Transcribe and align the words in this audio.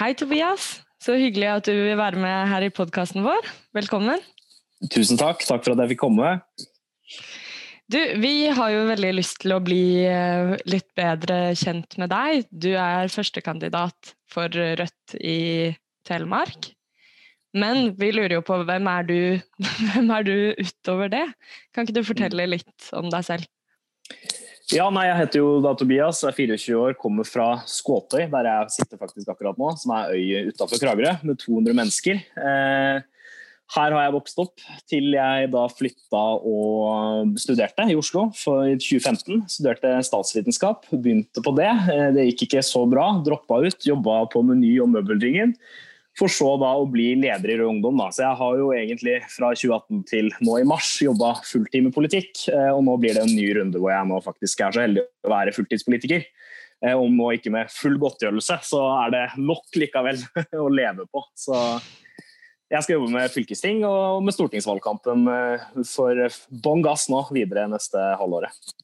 Hei, 0.00 0.14
Tobias. 0.16 0.78
Så 0.96 1.12
hyggelig 1.20 1.48
at 1.52 1.66
du 1.68 1.74
vil 1.76 1.98
være 1.98 2.16
med 2.16 2.46
her 2.48 2.64
i 2.64 2.70
podkasten 2.72 3.20
vår. 3.20 3.44
Velkommen. 3.76 4.22
Tusen 4.88 5.20
takk. 5.20 5.42
Takk 5.44 5.60
for 5.66 5.74
at 5.74 5.82
jeg 5.82 5.90
fikk 5.90 6.00
komme. 6.06 6.30
Du, 7.92 7.98
vi 8.22 8.48
har 8.48 8.72
jo 8.72 8.86
veldig 8.88 9.10
lyst 9.18 9.42
til 9.42 9.52
å 9.52 9.60
bli 9.60 10.06
eh, 10.08 10.54
litt 10.72 10.88
bedre 10.96 11.52
kjent 11.52 11.98
med 12.00 12.08
deg. 12.14 12.48
Du 12.48 12.70
er 12.80 13.12
førstekandidat 13.12 14.14
for 14.32 14.48
Rødt 14.48 15.18
i 15.20 15.68
Telemark. 16.08 16.70
Men 17.52 17.92
vi 18.00 18.14
lurer 18.16 18.38
jo 18.38 18.46
på 18.46 18.56
hvem 18.64 18.88
er 18.88 19.04
du, 19.04 19.18
hvem 19.90 20.14
er 20.16 20.24
du 20.24 20.36
utover 20.64 21.12
det? 21.12 21.26
Kan 21.76 21.84
ikke 21.84 22.00
du 22.00 22.08
fortelle 22.08 22.48
litt 22.48 22.88
om 22.96 23.12
deg 23.12 23.28
selv? 23.28 23.52
Ja, 24.70 24.86
nei, 24.92 25.08
Jeg 25.08 25.18
heter 25.24 25.40
jo 25.40 25.54
da 25.64 25.72
Tobias, 25.74 26.20
er 26.26 26.34
24 26.36 26.76
år, 26.78 26.96
kommer 26.98 27.26
fra 27.26 27.48
Skåtøy, 27.66 28.28
der 28.30 28.46
jeg 28.46 28.74
sitter 28.76 29.00
faktisk 29.00 29.32
akkurat 29.32 29.58
nå, 29.58 29.72
som 29.80 29.94
er 29.96 30.12
øy 30.14 30.50
utafor 30.52 30.78
Kragerø, 30.78 31.16
med 31.26 31.40
200 31.42 31.74
mennesker. 31.74 32.20
Eh, 32.38 33.00
her 33.70 33.94
har 33.94 34.04
jeg 34.04 34.14
vokst 34.14 34.38
opp 34.42 34.62
til 34.90 35.12
jeg 35.14 35.50
da 35.50 35.64
flytta 35.70 36.22
og 36.46 37.34
studerte 37.38 37.86
i 37.90 37.98
Oslo 37.98 38.28
for 38.38 38.66
2015. 38.82 39.44
Studerte 39.50 39.92
statsvitenskap, 40.06 40.86
begynte 40.90 41.42
på 41.42 41.54
det. 41.58 41.70
Eh, 41.90 42.08
det 42.14 42.30
gikk 42.30 42.48
ikke 42.48 42.64
så 42.66 42.84
bra, 42.90 43.10
droppa 43.26 43.62
ut, 43.66 43.86
jobba 43.86 44.22
på 44.30 44.42
Meny 44.46 44.76
og 44.82 44.90
Møbeldringen. 44.94 45.56
For 46.18 46.32
så 46.32 46.48
da 46.60 46.72
å 46.76 46.88
bli 46.90 47.12
leder 47.20 47.52
i 47.52 47.56
Rød 47.60 47.70
Ungdom. 47.76 48.00
Da. 48.02 48.10
Så 48.12 48.24
jeg 48.24 48.38
har 48.40 48.58
jo 48.58 48.70
egentlig 48.74 49.16
fra 49.30 49.52
2018 49.54 50.02
til 50.10 50.30
nå 50.42 50.58
i 50.60 50.66
mars 50.68 50.90
jobba 51.04 51.36
fulltid 51.46 51.86
med 51.86 51.94
politikk. 51.94 52.32
Eh, 52.50 52.70
og 52.74 52.82
nå 52.86 52.96
blir 53.00 53.16
det 53.16 53.24
en 53.24 53.32
ny 53.36 53.46
runde 53.60 53.80
hvor 53.80 53.94
jeg 53.94 54.08
nå 54.10 54.18
faktisk 54.24 54.64
er 54.66 54.74
så 54.74 54.84
heldig 54.84 55.06
å 55.06 55.32
være 55.32 55.54
fulltidspolitiker. 55.56 56.26
Eh, 56.82 56.96
om 56.96 57.14
nå 57.16 57.30
ikke 57.36 57.52
med 57.54 57.72
full 57.72 57.96
godtgjørelse, 58.02 58.58
så 58.66 58.82
er 58.98 59.14
det 59.14 59.24
nok 59.38 59.80
likevel 59.80 60.20
å 60.64 60.68
leve 60.72 61.06
på. 61.12 61.24
Så 61.38 61.56
jeg 62.70 62.84
skal 62.84 62.98
jobbe 62.98 63.14
med 63.14 63.32
fylkesting 63.32 63.82
og 63.86 64.20
med 64.26 64.36
stortingsvalgkampen 64.36 65.24
eh, 65.30 65.66
for 65.88 66.26
bånn 66.50 66.84
gass 66.86 67.08
nå 67.12 67.22
videre 67.30 67.68
neste 67.70 68.02
halvåret. 68.20 68.74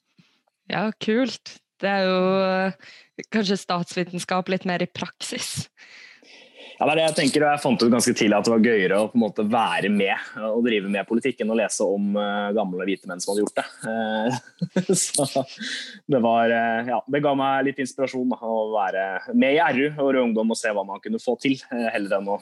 Ja, 0.73 0.89
kult. 1.03 1.59
Det 1.83 1.91
er 1.91 2.07
jo 2.09 3.27
kanskje 3.35 3.59
statsvitenskap 3.61 4.49
litt 4.49 4.65
mer 4.69 4.81
i 4.83 4.89
praksis. 4.89 5.67
Ja, 6.77 6.85
det 6.85 6.93
er 6.93 6.99
det 6.99 7.05
jeg 7.07 7.17
tenker, 7.17 7.45
og 7.45 7.55
jeg 7.55 7.61
fant 7.63 7.83
ut 7.83 7.93
ganske 7.93 8.13
tidlig 8.13 8.37
at 8.37 8.45
det 8.45 8.53
var 8.53 8.67
gøyere 8.67 8.97
å 9.01 9.07
på 9.09 9.17
en 9.17 9.23
måte 9.23 9.45
være 9.49 9.89
med 9.93 10.43
og 10.45 10.59
drive 10.67 10.91
med 10.93 11.09
politikk 11.09 11.41
enn 11.41 11.53
å 11.55 11.57
lese 11.57 11.87
om 11.89 12.19
uh, 12.21 12.53
gamle 12.57 12.85
hvite 12.85 13.09
menn 13.09 13.23
som 13.23 13.33
hadde 13.33 13.47
gjort 13.47 13.61
det. 13.61 13.65
Uh, 13.87 14.91
så 15.07 15.45
det 16.13 16.21
var 16.25 16.53
uh, 16.53 16.91
Ja, 16.91 16.99
det 17.09 17.23
ga 17.25 17.33
meg 17.39 17.71
litt 17.71 17.81
inspirasjon 17.81 18.29
da, 18.35 18.37
å 18.45 18.67
være 18.75 19.07
med 19.33 19.57
i 19.57 19.63
RU 19.79 19.87
og 19.95 20.11
Rød 20.11 20.23
Ungdom 20.27 20.53
og 20.53 20.59
se 20.61 20.73
hva 20.77 20.85
man 20.85 21.01
kunne 21.05 21.21
få 21.23 21.39
til, 21.41 21.57
heller 21.73 22.19
enn 22.19 22.29
å 22.35 22.37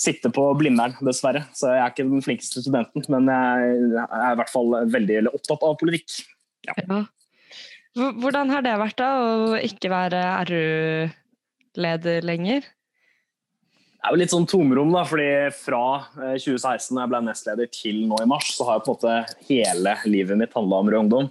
sitte 0.00 0.28
på 0.32 0.44
Blindern, 0.60 0.98
dessverre. 1.04 1.46
Så 1.56 1.72
jeg 1.72 1.80
er 1.80 1.94
ikke 1.94 2.08
den 2.08 2.24
flinkeste 2.24 2.64
studenten, 2.64 3.06
men 3.12 3.28
jeg 3.32 4.04
er 4.04 4.34
i 4.34 4.40
hvert 4.40 4.52
fall 4.52 4.76
veldig 4.92 5.22
opptatt 5.30 5.64
av 5.64 5.78
politikk. 5.80 6.20
Ja. 6.68 6.76
Ja. 6.84 7.00
Hvordan 7.96 8.52
har 8.52 8.64
det 8.64 8.76
vært 8.80 9.00
da, 9.00 9.08
å 9.20 9.56
ikke 9.60 9.90
være 9.92 10.20
RU-leder 10.48 12.28
lenger? 12.28 12.68
Det 14.00 14.08
er 14.08 14.14
jo 14.14 14.20
litt 14.22 14.32
sånn 14.32 14.46
tomrom, 14.48 14.94
da, 14.94 15.02
fordi 15.04 15.28
fra 15.52 15.82
2016, 16.16 16.62
eh, 16.64 16.94
da 16.96 17.02
jeg 17.02 17.10
ble 17.12 17.18
nestleder, 17.26 17.68
til 17.74 17.98
nå 18.08 18.16
i 18.22 18.28
mars, 18.30 18.48
så 18.56 18.64
har 18.64 18.78
jeg 18.78 18.86
på 18.86 18.94
en 18.94 18.96
måte 18.96 19.44
hele 19.50 19.92
livet 20.08 20.40
mitt 20.40 20.56
handla 20.56 20.78
om 20.80 20.88
Rød 20.88 21.00
Ungdom. 21.02 21.28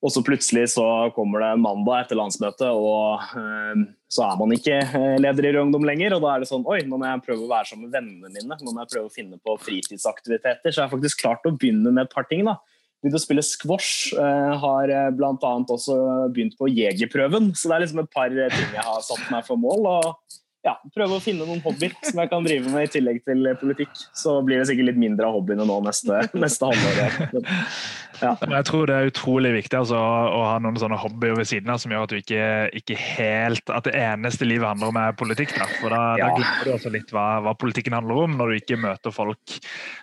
Og 0.00 0.14
så 0.14 0.22
plutselig 0.24 0.70
så 0.72 0.86
kommer 1.12 1.44
det 1.44 1.50
mandag 1.60 2.06
etter 2.06 2.16
landsmøtet, 2.16 2.70
og 2.72 3.20
øh, 3.36 3.82
så 4.08 4.24
er 4.30 4.40
man 4.40 4.56
ikke 4.56 4.78
eh, 4.80 5.18
leder 5.20 5.50
i 5.50 5.52
Rød 5.52 5.66
Ungdom 5.66 5.84
lenger. 5.84 6.16
Og 6.16 6.24
da 6.24 6.32
er 6.32 6.40
det 6.40 6.48
sånn 6.48 6.64
Oi, 6.64 6.80
nå 6.88 6.96
må 6.96 7.04
jeg 7.04 7.24
prøve 7.26 7.44
å 7.44 7.52
være 7.52 7.68
sammen 7.68 7.90
med 7.90 7.98
vennene 7.98 8.32
mine. 8.32 8.56
Nå 8.64 8.72
må 8.72 8.80
jeg 8.80 8.92
prøve 8.94 9.10
å 9.10 9.12
finne 9.12 9.36
på 9.36 9.58
fritidsaktiviteter. 9.60 10.72
Så 10.72 10.80
jeg 10.80 10.86
har 10.86 10.94
faktisk 10.94 11.20
klart 11.20 11.44
å 11.44 11.52
begynne 11.52 11.92
med 11.92 12.06
et 12.06 12.16
par 12.16 12.24
ting. 12.32 12.48
da. 12.48 12.56
Begynte 13.04 13.20
å 13.20 13.26
spille 13.26 13.44
squash. 13.44 14.16
Har 14.16 14.88
bl.a. 15.20 15.52
også 15.76 16.00
begynt 16.32 16.56
på 16.56 16.72
jegerprøven. 16.72 17.52
Så 17.52 17.68
det 17.68 17.76
er 17.76 17.84
liksom 17.84 18.00
et 18.06 18.12
par 18.16 18.32
ting 18.32 18.72
jeg 18.72 18.88
har 18.88 19.04
satt 19.04 19.28
meg 19.28 19.44
for 19.44 19.60
mål. 19.60 19.84
og 19.98 20.39
ja, 20.60 20.74
prøve 20.92 21.16
å 21.16 21.22
finne 21.24 21.46
noen 21.48 21.62
hobbyer 21.64 21.94
som 22.04 22.20
jeg 22.20 22.30
kan 22.32 22.44
drive 22.44 22.68
med 22.72 22.84
i 22.84 22.92
tillegg 22.92 23.22
til 23.24 23.48
politikk. 23.62 23.94
Så 24.16 24.36
blir 24.44 24.60
det 24.60 24.68
sikkert 24.68 24.90
litt 24.90 25.00
mindre 25.00 25.30
av 25.30 25.38
hobbyene 25.38 25.64
nå 25.68 25.78
neste, 25.86 26.20
neste 26.36 26.68
halvår. 26.68 27.30
Ja. 28.20 28.34
Jeg 28.36 28.66
tror 28.68 28.90
det 28.90 28.96
er 28.96 29.08
utrolig 29.08 29.50
viktig 29.54 29.78
altså, 29.78 29.96
å 29.96 30.40
ha 30.44 30.56
noen 30.60 30.76
sånne 30.76 30.98
hobbyer 31.00 31.38
ved 31.38 31.48
siden 31.48 31.72
av 31.72 31.80
som 31.80 31.92
gjør 31.94 32.04
at 32.04 32.12
du 32.12 32.18
ikke, 32.18 32.48
ikke 32.76 32.96
helt 33.00 33.72
At 33.72 33.86
det 33.88 33.94
eneste 33.96 34.44
livet 34.44 34.68
handler 34.68 34.92
om 34.92 34.98
er 35.00 35.16
politikk. 35.16 35.54
Da. 35.56 35.68
For 35.80 35.94
da, 35.94 36.00
ja. 36.20 36.28
da 36.28 36.36
glemmer 36.36 36.68
du 36.68 36.72
også 36.74 36.92
litt 36.92 37.14
hva, 37.14 37.24
hva, 37.46 37.54
politikken 37.56 37.96
handler 37.96 38.20
om, 38.26 38.36
når 38.36 38.52
du 38.52 38.58
ikke 38.58 38.80
møter 38.82 39.14
folk, 39.14 39.56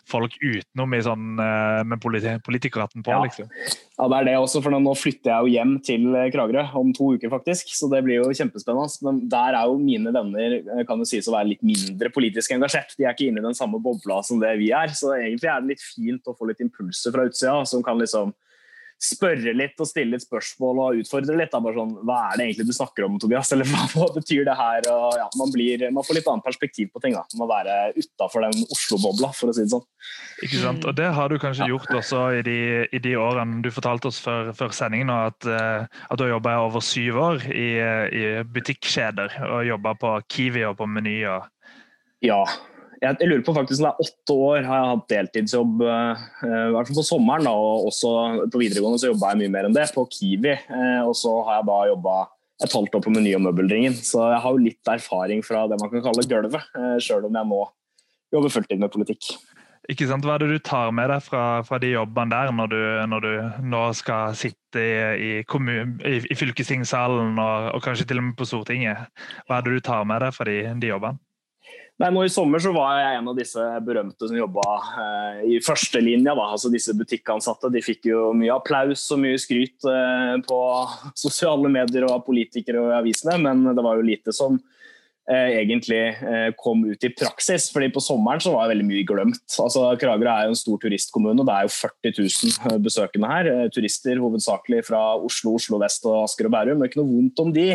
folk 0.09 0.37
utenom 0.41 0.95
i 0.97 1.03
sånn, 1.05 1.27
eh, 1.43 1.83
med 1.91 2.01
politi 2.01 2.33
politikerhatten 2.47 3.05
på. 3.05 3.13
Ja. 3.13 3.21
Liksom. 3.27 3.51
ja, 3.51 4.09
det 4.09 4.19
er 4.19 4.29
det 4.31 4.35
også, 4.39 4.63
for 4.65 4.73
nå 4.73 4.95
flytter 4.97 5.33
jeg 5.33 5.45
jo 5.45 5.53
hjem 5.53 5.77
til 5.85 6.19
Kragerø 6.33 6.65
om 6.81 6.93
to 6.97 7.13
uker, 7.17 7.31
faktisk. 7.33 7.69
Så 7.77 7.91
det 7.93 8.01
blir 8.07 8.23
jo 8.23 8.33
kjempespennende. 8.33 8.89
Men 9.05 9.21
der 9.29 9.59
er 9.59 9.69
jo 9.69 9.77
mine 9.81 10.13
venner 10.15 10.46
Eh, 10.47 10.83
kan 10.87 11.01
jo 11.01 11.07
sies 11.07 11.27
å 11.29 11.35
være 11.35 11.51
litt 11.53 11.63
mindre 11.65 12.11
politisk 12.13 12.53
engasjert. 12.55 12.95
De 12.97 13.05
er 13.05 13.15
ikke 13.15 13.29
inne 13.29 13.43
i 13.43 13.47
den 13.47 13.57
samme 13.57 13.79
bobla 13.83 14.21
som 14.25 14.41
det 14.41 14.53
vi 14.61 14.71
er. 14.75 14.93
Så 14.95 15.13
egentlig 15.15 15.51
er 15.51 15.63
det 15.63 15.75
litt 15.75 15.83
fint 15.83 16.29
å 16.29 16.35
få 16.37 16.49
litt 16.49 16.63
impulser 16.63 17.15
fra 17.15 17.27
utsida 17.27 17.61
som 17.69 17.85
kan 17.85 17.99
liksom 18.01 18.33
spørre 18.97 19.53
litt 19.53 19.77
og 19.77 19.87
stille 19.89 20.15
litt 20.15 20.25
spørsmål 20.25 20.79
og 20.81 21.01
utfordre 21.01 21.35
litt. 21.37 21.51
Da. 21.53 21.61
Bare 21.63 21.77
sånn, 21.77 21.93
hva 22.07 22.17
er 22.31 22.39
det 22.39 22.47
egentlig 22.47 22.67
du 22.69 22.75
snakker 22.75 23.05
om, 23.05 23.17
Tobias? 23.21 23.51
Eller 23.55 23.69
hva 23.69 24.07
betyr 24.15 24.45
det 24.47 24.55
her? 24.57 24.87
Og, 24.93 25.17
ja, 25.19 25.27
man, 25.39 25.51
blir, 25.53 25.85
man, 25.93 26.05
får 26.07 26.19
litt 26.19 26.29
annet 26.31 26.47
perspektiv 26.47 26.91
på 26.93 27.01
ting. 27.03 27.17
Da. 27.17 27.25
Man 27.35 27.43
må 27.43 27.49
være 27.51 27.77
utafor 27.97 28.47
den 28.47 28.65
Oslo-bobla, 28.73 29.31
for 29.37 29.51
å 29.51 29.57
si 29.57 29.65
det 29.65 29.73
sånn. 29.73 29.85
Ikke 30.45 30.61
sant? 30.61 30.87
Og 30.87 30.97
Det 30.97 31.09
har 31.17 31.33
du 31.33 31.37
kanskje 31.41 31.65
ja. 31.65 31.73
gjort 31.73 31.99
også 32.01 32.23
i 32.39 32.45
de, 32.47 32.59
i 32.89 33.01
de, 33.03 33.17
årene 33.21 33.61
du 33.65 33.69
fortalte 33.73 34.11
oss 34.11 34.21
før, 34.23 34.53
før 34.57 34.73
sendingen, 34.75 35.11
at, 35.13 35.49
uh, 35.49 35.85
at 35.85 36.17
du 36.17 36.25
har 36.25 36.35
jobba 36.37 36.57
over 36.65 36.83
syv 36.85 37.19
år 37.21 37.45
i, 37.51 37.69
i 37.77 38.25
butikkjeder 38.45 39.39
og 39.49 39.67
jobba 39.67 39.93
på 39.99 40.15
Kiwi 40.31 40.65
og 40.69 40.77
på 40.81 40.89
Meny. 40.89 41.19
Ja, 42.25 42.41
jeg, 43.01 43.17
jeg, 43.21 43.29
lurer 43.29 43.43
på 43.45 43.55
faktisk 43.55 43.81
om 43.81 43.87
det 43.87 43.91
er 43.91 44.07
åtte 44.07 44.37
år 44.47 44.65
har 44.67 44.79
jeg 44.79 44.89
hatt 44.91 45.11
deltidsjobb, 45.13 45.83
uh, 45.85 46.25
i 46.47 46.71
hvert 46.75 46.89
fall 46.89 46.99
på 46.99 47.05
sommeren. 47.09 47.49
Da, 47.49 47.53
og 47.53 47.89
også 47.91 48.13
på 48.53 48.61
videregående 48.63 49.01
så 49.01 49.11
jobba 49.11 49.33
jeg 49.33 49.43
mye 49.43 49.53
mer 49.57 49.69
enn 49.69 49.77
det, 49.77 49.87
på 49.95 50.07
Kiwi. 50.13 50.55
Uh, 50.71 51.03
og 51.07 51.13
så 51.17 51.33
har 51.47 51.59
jeg 51.59 51.69
da 51.69 51.79
jobba 51.93 52.17
et 52.65 52.73
halvt 52.73 52.97
år 52.97 53.03
på 53.05 53.13
Meny 53.13 53.35
og 53.37 53.43
Møbelringen, 53.45 53.93
Så 53.93 54.23
jeg 54.31 54.41
har 54.41 54.55
jo 54.55 54.63
litt 54.63 54.89
erfaring 54.89 55.43
fra 55.45 55.67
det 55.69 55.77
man 55.77 55.91
kan 55.91 56.01
kalle 56.07 56.25
gulvet, 56.25 56.71
sjøl 57.05 57.27
om 57.27 57.37
jeg 57.37 57.49
nå 57.51 57.59
jobber 58.33 58.53
fulltid 58.55 58.81
med 58.81 58.89
politikk. 58.93 59.35
Ikke 59.87 60.07
sant? 60.09 60.25
Hva 60.27 60.35
er 60.35 60.43
det 60.43 60.57
du 60.57 60.63
tar 60.67 60.89
med 60.95 61.07
deg 61.11 61.21
fra, 61.23 61.61
fra 61.63 61.77
de 61.79 61.93
jobbene 61.93 62.33
der, 62.33 62.51
når 62.55 62.71
du, 62.73 62.81
når 63.13 63.23
du, 63.23 63.29
nå 63.71 63.83
skal 63.95 64.35
sitte 64.35 64.81
i, 64.83 64.97
i, 65.15 65.29
kommun, 65.47 65.95
i, 66.03 66.17
i 66.27 66.35
fylkestingssalen 66.35 67.39
og, 67.39 67.69
og, 67.71 67.79
kanskje 67.85 68.09
til 68.09 68.19
og 68.19 68.27
med 68.27 68.35
på 68.39 68.49
Stortinget? 68.49 69.07
Hva 69.47 69.61
er 69.61 69.67
det 69.67 69.77
du 69.77 69.85
tar 69.87 70.03
med 70.09 70.25
deg 70.25 70.35
fra 70.35 70.49
de, 70.49 70.57
de 70.81 70.91
jobbene? 70.91 71.23
Nei, 71.97 72.11
nå 72.13 72.23
I 72.27 72.29
sommer 72.29 72.61
så 72.61 72.69
var 72.75 72.99
jeg 72.99 73.17
en 73.17 73.29
av 73.31 73.37
disse 73.39 73.63
berømte 73.81 74.27
som 74.29 74.37
jobba 74.37 74.65
eh, 75.01 75.39
i 75.55 75.59
førstelinja. 75.65 76.35
Altså 76.37 76.69
disse 76.69 76.93
butikkansatte. 76.93 77.71
De 77.73 77.81
fikk 77.81 78.11
jo 78.11 78.29
mye 78.37 78.53
applaus 78.53 79.07
og 79.15 79.23
mye 79.23 79.39
skryt 79.41 79.87
eh, 79.89 80.35
på 80.45 80.59
sosiale 81.25 81.71
medier 81.73 82.05
og 82.05 82.19
av 82.19 82.25
politikere 82.27 82.83
og 82.85 82.93
avisene, 82.99 83.39
men 83.41 83.65
det 83.71 83.85
var 83.85 83.97
jo 83.97 84.05
lite 84.05 84.35
som 84.35 84.59
eh, 85.25 85.57
egentlig 85.57 86.03
eh, 86.13 86.51
kom 86.61 86.85
ut 86.85 87.03
i 87.03 87.13
praksis. 87.17 87.71
fordi 87.73 87.89
På 87.93 88.03
sommeren 88.03 88.45
så 88.45 88.53
var 88.53 88.69
veldig 88.71 88.85
mye 88.87 89.05
glemt. 89.07 89.43
Altså 89.57 89.89
Kragerø 89.97 90.31
er 90.35 90.47
jo 90.47 90.53
en 90.53 90.61
stor 90.61 90.81
turistkommune. 90.83 91.41
og 91.41 91.49
Det 91.49 91.55
er 91.55 91.65
jo 91.65 91.75
40 91.79 92.13
000 92.19 92.73
eh, 92.75 92.79
besøkende 92.85 93.31
her. 93.31 93.51
Eh, 93.53 93.69
turister 93.73 94.21
hovedsakelig 94.21 94.85
fra 94.91 95.01
Oslo, 95.17 95.57
Oslo 95.57 95.81
vest 95.81 96.05
og 96.05 96.27
Asker 96.27 96.45
og 96.45 96.53
Bærum. 96.53 96.77
Det 96.77 96.87
er 96.87 96.93
ikke 96.93 97.01
noe 97.01 97.15
vondt 97.15 97.43
om 97.47 97.53
de. 97.57 97.71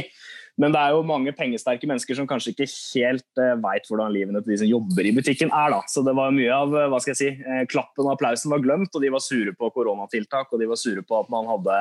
Men 0.61 0.75
det 0.75 0.81
er 0.83 0.93
jo 0.93 1.05
mange 1.09 1.33
pengesterke 1.33 1.89
mennesker 1.89 2.17
som 2.19 2.27
kanskje 2.29 2.53
ikke 2.53 2.67
helt 2.69 3.41
uh, 3.41 3.55
veit 3.63 3.87
hvordan 3.89 4.13
livene 4.13 4.43
til 4.43 4.53
de 4.53 4.59
som 4.61 4.69
jobber 4.69 5.07
i 5.09 5.15
butikken 5.17 5.49
er. 5.49 5.73
da. 5.73 5.81
Så 5.89 6.03
det 6.05 6.13
var 6.17 6.35
mye 6.35 6.53
av 6.53 6.75
uh, 6.75 6.89
hva 6.93 6.99
skal 7.01 7.15
jeg 7.15 7.21
si, 7.21 7.31
uh, 7.41 7.63
klappen 7.71 8.05
og 8.05 8.13
applausen 8.13 8.53
var 8.53 8.61
glemt, 8.65 8.93
og 8.93 9.01
de 9.01 9.13
var 9.15 9.25
sure 9.25 9.55
på 9.57 9.71
koronatiltak 9.73 10.53
og 10.53 10.61
de 10.61 10.69
var 10.69 10.81
sure 10.81 11.05
på 11.09 11.17
at 11.23 11.31
man 11.33 11.49
hadde 11.49 11.79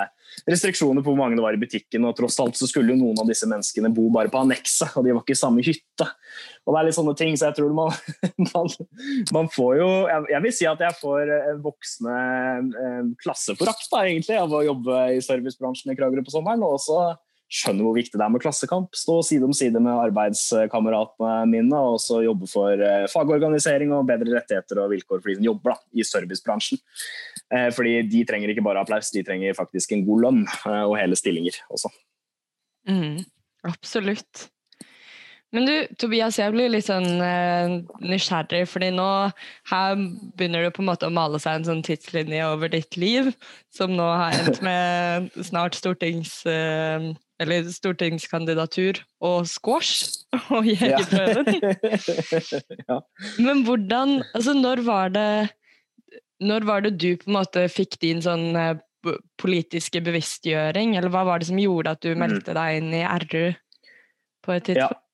restriksjoner 0.48 1.04
på 1.04 1.12
hvor 1.12 1.20
mange 1.20 1.36
det 1.36 1.44
var 1.44 1.58
i 1.58 1.60
butikken. 1.60 2.08
og 2.08 2.16
Tross 2.16 2.40
alt 2.44 2.60
så 2.60 2.70
skulle 2.70 2.96
jo 2.96 3.02
noen 3.02 3.20
av 3.20 3.28
disse 3.28 3.50
menneskene 3.50 3.92
bo 3.92 4.08
bare 4.14 4.32
på 4.32 4.40
annekset, 4.40 4.96
og 4.96 5.04
de 5.04 5.18
var 5.18 5.26
ikke 5.26 5.36
i 5.36 5.42
samme 5.42 5.66
hytte. 5.68 6.08
Og 6.64 6.72
det 6.72 6.80
er 6.80 6.88
litt 6.88 6.96
sånne 6.96 7.16
ting, 7.20 7.36
så 7.36 7.50
jeg 7.50 7.58
tror 7.60 7.74
man, 7.76 7.92
man, 8.54 8.72
man 9.36 9.52
får 9.52 9.74
jo 9.82 9.90
jeg, 10.08 10.30
jeg, 10.32 10.44
vil 10.46 10.56
si 10.56 10.70
at 10.70 10.86
jeg 10.86 10.98
får 11.02 11.34
voksne 11.66 12.16
klasseforakt 13.20 14.00
egentlig 14.00 14.40
av 14.40 14.56
å 14.56 14.64
jobbe 14.64 15.04
i 15.18 15.20
servicebransjen 15.26 15.92
i 15.92 15.98
Kragerø 16.00 16.24
på 16.24 16.34
sommeren. 16.38 16.64
og 16.64 16.80
også 16.80 17.02
skjønner 17.52 17.84
hvor 17.84 17.98
viktig 17.98 18.16
det 18.16 18.24
er 18.24 18.32
med 18.32 18.44
klassekamp. 18.44 18.96
Stå 18.96 19.18
side 19.28 19.48
om 19.48 19.56
side 19.56 19.82
med 19.84 20.00
arbeidskameratene 20.08 21.34
mine 21.52 21.82
og 21.82 21.98
også 21.98 22.22
jobbe 22.24 22.48
for 22.50 22.86
eh, 22.86 23.10
fagorganisering 23.12 23.92
og 23.96 24.08
bedre 24.10 24.38
rettigheter 24.38 24.80
og 24.84 24.94
vilkår 24.94 25.20
for 25.20 25.32
de 25.32 25.38
som 25.40 25.50
jobber 25.50 25.74
da, 25.74 25.78
i 25.92 26.08
servicebransjen. 26.08 26.80
Eh, 27.52 27.68
fordi 27.76 27.98
de 28.08 28.24
trenger 28.28 28.54
ikke 28.54 28.64
bare 28.66 28.86
applaus, 28.86 29.12
de 29.12 29.26
trenger 29.28 29.58
faktisk 29.58 29.92
en 29.92 30.06
god 30.08 30.26
lønn 30.28 30.42
eh, 30.48 30.86
og 30.86 30.96
hele 31.00 31.20
stillinger 31.20 31.60
også. 31.74 31.92
Mm, 32.90 33.22
absolutt. 33.68 34.48
Men 35.52 35.68
du, 35.68 35.74
Tobias, 36.00 36.38
jeg 36.40 36.54
blir 36.54 36.72
litt 36.72 36.88
sånn 36.88 37.20
eh, 37.20 37.74
nysgjerrig, 38.00 38.64
fordi 38.72 38.94
nå 38.96 39.08
her 39.68 39.98
begynner 40.40 40.64
det 40.64 40.72
på 40.78 40.84
en 40.84 40.88
måte 40.88 41.10
å 41.10 41.12
male 41.12 41.42
seg 41.44 41.60
en 41.60 41.68
sånn 41.68 41.84
tidslinje 41.84 42.46
over 42.48 42.72
ditt 42.72 42.96
liv, 42.96 43.34
som 43.76 43.92
nå 43.98 44.06
har 44.08 44.38
endt 44.40 44.64
med 44.68 45.28
snart 45.44 45.76
stortings... 45.76 46.40
Eh, 46.48 47.12
eller 47.42 47.68
stortingskandidatur 47.74 49.02
og 49.26 49.48
squash 49.50 50.22
og 50.56 50.68
jegerprøven. 50.70 51.74
ja. 52.90 53.00
Men 53.42 53.66
hvordan 53.68 54.22
Altså, 54.34 54.54
når 54.58 54.86
var 54.86 55.12
det 55.16 55.50
Når 56.42 56.66
var 56.66 56.82
det 56.86 56.96
du 57.02 57.12
på 57.18 57.30
en 57.30 57.38
måte 57.38 57.68
fikk 57.70 58.00
din 58.02 58.22
sånn 58.24 58.56
eh, 58.58 58.78
politiske 59.42 60.02
bevisstgjøring, 60.06 60.96
eller 60.98 61.10
hva 61.10 61.24
var 61.26 61.42
det 61.42 61.50
som 61.50 61.60
gjorde 61.62 61.94
at 61.96 62.02
du 62.06 62.12
mm. 62.14 62.20
meldte 62.22 62.54
deg 62.58 62.80
inn 62.80 62.92
i 62.94 63.06
RU 63.26 63.54
på 64.46 64.54
et 64.54 64.68
tidspunkt? 64.70 64.98
Ja 64.98 65.11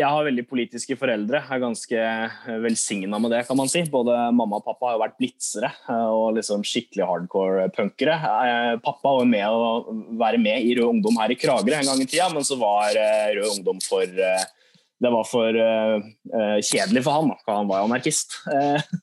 jeg 0.00 0.08
har 0.08 0.26
veldig 0.26 0.44
politiske 0.48 0.96
foreldre. 0.98 1.40
Jeg 1.44 1.56
er 1.56 1.62
ganske 1.62 2.04
eh, 2.04 2.60
velsigna 2.64 3.20
med 3.22 3.34
det, 3.34 3.42
kan 3.48 3.58
man 3.58 3.70
si. 3.70 3.82
Både 3.92 4.16
mamma 4.36 4.60
og 4.60 4.66
pappa 4.66 4.88
har 4.88 4.96
jo 4.96 5.02
vært 5.02 5.18
blitzere 5.20 5.70
eh, 5.70 6.06
og 6.10 6.38
liksom 6.38 6.64
skikkelig 6.66 7.08
hardcore 7.08 7.66
punkere. 7.76 8.16
Eh, 8.16 8.76
pappa 8.84 9.16
var 9.20 9.28
med 9.28 9.44
å 9.48 9.98
være 10.20 10.40
med 10.40 10.64
i 10.64 10.76
Rød 10.78 10.96
Ungdom 10.96 11.20
her 11.20 11.34
i 11.34 11.38
Kragerø 11.40 11.80
en 11.80 11.92
gang 11.92 12.00
i 12.00 12.08
tida, 12.08 12.30
men 12.32 12.46
så 12.46 12.58
var 12.60 12.96
Rød 13.36 13.58
Ungdom 13.58 13.82
for 13.84 14.08
det 15.00 15.08
var 15.08 15.24
for 15.24 15.56
uh, 15.56 16.58
kjedelig 16.60 17.00
for 17.06 17.16
han, 17.16 17.30
for 17.40 17.56
han 17.56 17.68
var 17.70 17.80
jo 17.80 17.86
anarkist. 17.88 18.34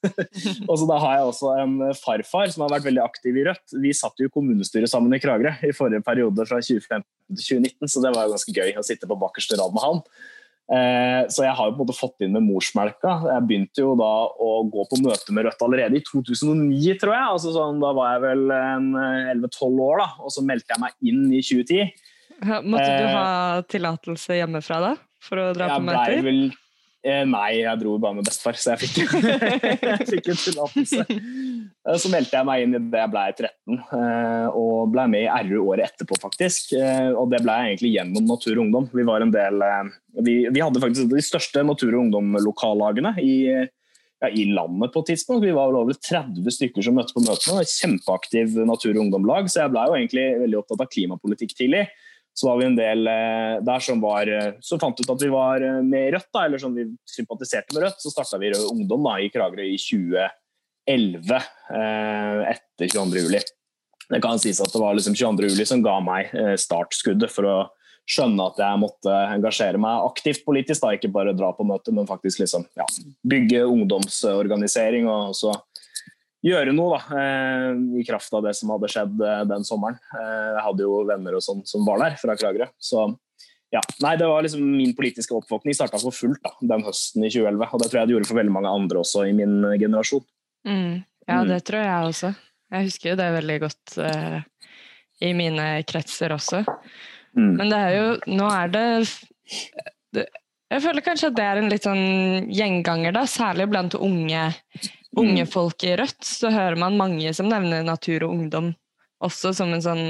og 0.69 0.75
så 0.77 0.85
da 0.85 0.99
har 1.01 1.15
jeg 1.15 1.31
også 1.31 1.53
en 1.57 1.73
farfar 1.97 2.53
som 2.53 2.67
har 2.67 2.75
vært 2.75 2.85
veldig 2.85 3.01
aktiv 3.01 3.39
i 3.41 3.47
Rødt. 3.47 3.73
Vi 3.81 3.95
satt 3.97 4.21
jo 4.21 4.29
i 4.29 4.33
kommunestyret 4.35 4.91
sammen 4.91 5.17
i 5.17 5.21
Kragerø 5.23 5.55
i 5.65 5.73
forrige 5.73 6.05
periode 6.05 6.45
fra 6.45 6.61
2015 6.61 7.01
til 7.01 7.63
2019, 7.63 7.89
så 7.89 8.05
det 8.05 8.13
var 8.13 8.27
jo 8.27 8.35
ganske 8.35 8.53
gøy 8.59 8.77
å 8.77 8.85
sitte 8.85 9.09
på 9.09 9.17
bakerste 9.25 9.57
rad 9.57 9.73
med 9.73 9.87
han. 9.87 10.03
Eh, 10.67 11.21
så 11.31 11.45
jeg 11.45 11.55
har 11.55 11.69
jo 11.69 11.75
på 11.77 11.79
en 11.79 11.85
måte 11.85 11.95
fått 11.95 12.25
inn 12.25 12.33
med 12.35 12.43
morsmelka. 12.43 13.13
Jeg 13.29 13.45
begynte 13.47 13.85
jo 13.85 13.93
da 13.99 14.11
å 14.27 14.51
gå 14.67 14.83
på 14.89 14.99
møte 15.05 15.35
med 15.35 15.47
Rødt 15.47 15.63
allerede 15.63 15.99
i 15.99 16.03
2009, 16.03 16.97
tror 16.99 17.15
jeg. 17.15 17.31
Altså 17.37 17.55
sånn, 17.55 17.79
da 17.83 17.93
var 17.95 18.15
jeg 18.15 18.25
vel 18.25 18.45
11-12 18.51 19.81
år, 19.87 20.03
da, 20.03 20.09
og 20.19 20.35
så 20.35 20.43
meldte 20.45 20.75
jeg 20.75 20.83
meg 20.83 21.11
inn 21.13 21.25
i 21.31 21.41
2010. 21.41 22.05
Måtte 22.67 22.89
du 22.93 23.07
ha 23.15 23.27
tillatelse 23.71 24.41
hjemmefra 24.41 24.81
da, 24.83 24.95
for 25.23 25.41
å 25.41 25.51
dra 25.57 25.71
på 25.77 25.87
møter? 25.87 26.57
Eh, 27.05 27.23
nei, 27.29 27.59
jeg 27.61 27.79
dro 27.79 27.93
bare 28.01 28.17
med 28.17 28.25
bestefar, 28.25 28.57
så 28.57 28.73
jeg 28.73 28.87
fikk, 28.87 29.13
jeg 29.85 30.07
fikk 30.09 30.31
en 30.33 30.39
tillatelse. 30.41 31.03
Eh, 31.05 31.97
så 32.01 32.09
meldte 32.11 32.39
jeg 32.39 32.47
meg 32.49 32.63
inn 32.63 32.73
i 32.73 32.81
det 32.89 33.03
jeg 33.03 33.11
ble 33.13 33.25
13, 33.35 33.77
eh, 33.99 34.57
og 34.57 34.89
ble 34.95 35.05
med 35.13 35.27
i 35.27 35.45
RU 35.45 35.69
året 35.69 35.91
etterpå, 35.91 36.17
faktisk. 36.23 36.73
Eh, 36.79 37.11
og 37.13 37.29
det 37.31 37.43
ble 37.45 37.53
jeg 37.53 37.71
egentlig 37.75 37.93
gjennom 37.93 38.27
Natur 38.33 38.55
og 38.55 38.63
Ungdom. 38.65 38.89
Vi 38.97 39.05
var 39.07 39.23
en 39.23 39.33
del 39.33 39.65
Vi, 40.25 40.35
vi 40.49 40.63
hadde 40.63 40.81
faktisk 40.81 41.13
de 41.13 41.21
største 41.21 41.63
Natur 41.67 41.93
og 41.93 42.07
Ungdom-lokallagene 42.07 43.13
i, 43.21 43.37
ja, 43.53 44.31
i, 44.33 44.47
landet 44.49 44.91
på 44.95 45.05
et 45.05 45.13
tidspunkt. 45.13 45.45
Vi 45.45 45.53
var 45.53 45.69
vel 45.69 45.83
over 45.83 46.01
30 46.01 46.49
stykker 46.57 46.81
som 46.81 46.97
møtte 46.97 47.13
på 47.13 47.21
møtene. 47.21 47.61
Kjempeaktiv 47.77 48.57
Natur 48.65 48.95
og 48.95 49.05
Ungdom-lag, 49.05 49.53
så 49.53 49.67
jeg 49.67 49.75
ble 49.75 49.85
jo 49.85 49.97
egentlig 50.01 50.27
veldig 50.41 50.61
opptatt 50.63 50.87
av 50.87 50.93
klimapolitikk 50.97 51.53
tidlig 51.61 51.85
så 52.37 52.47
var 52.51 52.59
vi 52.59 52.67
en 52.67 52.75
del 52.77 53.07
der 53.65 53.81
som 53.81 54.01
var 54.03 54.29
Så 54.61 54.77
fant 54.77 54.99
ut 54.99 55.09
at 55.09 55.23
vi 55.23 55.29
var 55.33 55.63
med 55.81 56.11
Rødt, 56.13 56.27
da, 56.29 56.43
eller 56.45 56.61
som 56.61 56.75
vi 56.75 56.85
sympatiserte 57.09 57.73
med 57.73 57.87
Rødt. 57.87 58.03
Så 58.03 58.11
starta 58.13 58.37
vi 58.37 58.51
Rød 58.53 58.67
Ungdom 58.75 59.07
da, 59.07 59.15
i 59.17 59.31
Kragerø 59.33 59.65
i 59.65 59.79
2011, 59.81 61.39
eh, 61.73 62.43
etter 62.53 62.91
22. 62.93 63.23
juli. 63.25 63.41
Det 64.07 64.21
kan 64.23 64.39
sies 64.39 64.61
at 64.63 64.71
det 64.71 64.81
var 64.81 64.95
liksom 64.95 65.17
22. 65.17 65.49
juli 65.51 65.65
som 65.67 65.81
ga 65.83 65.97
meg 66.03 66.31
eh, 66.37 66.53
startskuddet 66.59 67.33
for 67.33 67.49
å 67.49 67.57
skjønne 68.07 68.45
at 68.47 68.59
jeg 68.61 68.79
måtte 68.79 69.15
engasjere 69.33 69.79
meg 69.83 70.05
aktivt 70.07 70.45
politisk. 70.47 70.83
Da. 70.83 70.93
Ikke 70.95 71.11
bare 71.11 71.35
dra 71.35 71.51
på 71.55 71.65
møte, 71.67 71.91
men 71.95 72.07
faktisk 72.07 72.41
liksom, 72.43 72.63
ja, 72.79 72.87
bygge 73.27 73.65
ungdomsorganisering 73.67 75.09
og 75.11 75.35
så 75.35 75.57
gjøre 76.45 76.73
noe 76.75 76.97
da, 76.97 77.19
eh, 77.21 77.69
i 78.01 78.05
kraft 78.07 78.33
av 78.37 78.45
det 78.45 78.53
som 78.57 78.73
hadde 78.73 78.89
skjedd 78.91 79.15
den 79.49 79.65
sommeren. 79.67 79.97
Jeg 80.13 80.65
hadde 80.65 80.85
jo 80.85 80.99
venner 81.07 81.37
og 81.37 81.45
sånn 81.45 81.63
som 81.67 81.85
var 81.87 82.03
der 82.03 82.19
fra 82.21 82.37
Kragerø. 82.37 82.69
Så 82.77 83.07
ja, 83.73 83.81
nei, 84.03 84.13
det 84.15 84.27
var 84.29 84.45
liksom 84.45 84.63
Min 84.63 84.93
politiske 84.95 85.35
oppvåkning 85.35 85.75
starta 85.75 85.99
for 85.99 86.15
fullt 86.15 86.39
da, 86.45 86.53
den 86.73 86.85
høsten 86.87 87.25
i 87.25 87.31
2011. 87.33 87.67
Og 87.67 87.81
det 87.81 87.89
tror 87.91 87.99
jeg 87.99 88.09
det 88.09 88.15
gjorde 88.15 88.29
for 88.29 88.39
veldig 88.39 88.55
mange 88.55 88.73
andre 88.79 89.01
også 89.03 89.25
i 89.27 89.35
min 89.35 89.59
generasjon. 89.75 90.23
Mm. 90.67 91.03
Ja, 91.27 91.41
mm. 91.41 91.49
det 91.51 91.61
tror 91.67 91.83
jeg 91.83 92.11
også. 92.11 92.33
Jeg 92.71 92.87
husker 92.89 93.11
jo 93.11 93.19
det 93.19 93.27
veldig 93.35 93.57
godt 93.63 93.97
uh, 94.03 94.39
i 95.23 95.31
mine 95.35 95.67
kretser 95.87 96.35
også. 96.35 96.63
Mm. 97.37 97.53
Men 97.59 97.71
det 97.71 97.79
er 97.79 97.95
jo 97.95 98.35
Nå 98.39 98.47
er 98.49 98.71
det, 98.73 98.85
det, 100.15 100.23
Jeg 100.71 100.83
føler 100.83 101.05
kanskje 101.05 101.29
at 101.31 101.37
det 101.37 101.45
er 101.47 101.59
en 101.61 101.69
litt 101.71 101.87
sånn 101.87 102.47
gjenganger, 102.51 103.15
da, 103.15 103.23
særlig 103.29 103.69
blant 103.71 103.95
unge, 103.99 104.47
unge 105.17 105.45
mm. 105.45 105.51
folk 105.51 105.83
i 105.87 105.95
Rødt. 105.99 106.21
Så 106.25 106.51
hører 106.53 106.77
man 106.79 106.99
mange 106.99 107.33
som 107.35 107.49
nevner 107.51 107.85
natur 107.85 108.27
og 108.27 108.35
ungdom 108.35 108.73
også 109.23 109.53
som 109.57 109.73
en 109.73 109.81
sånn 109.81 110.05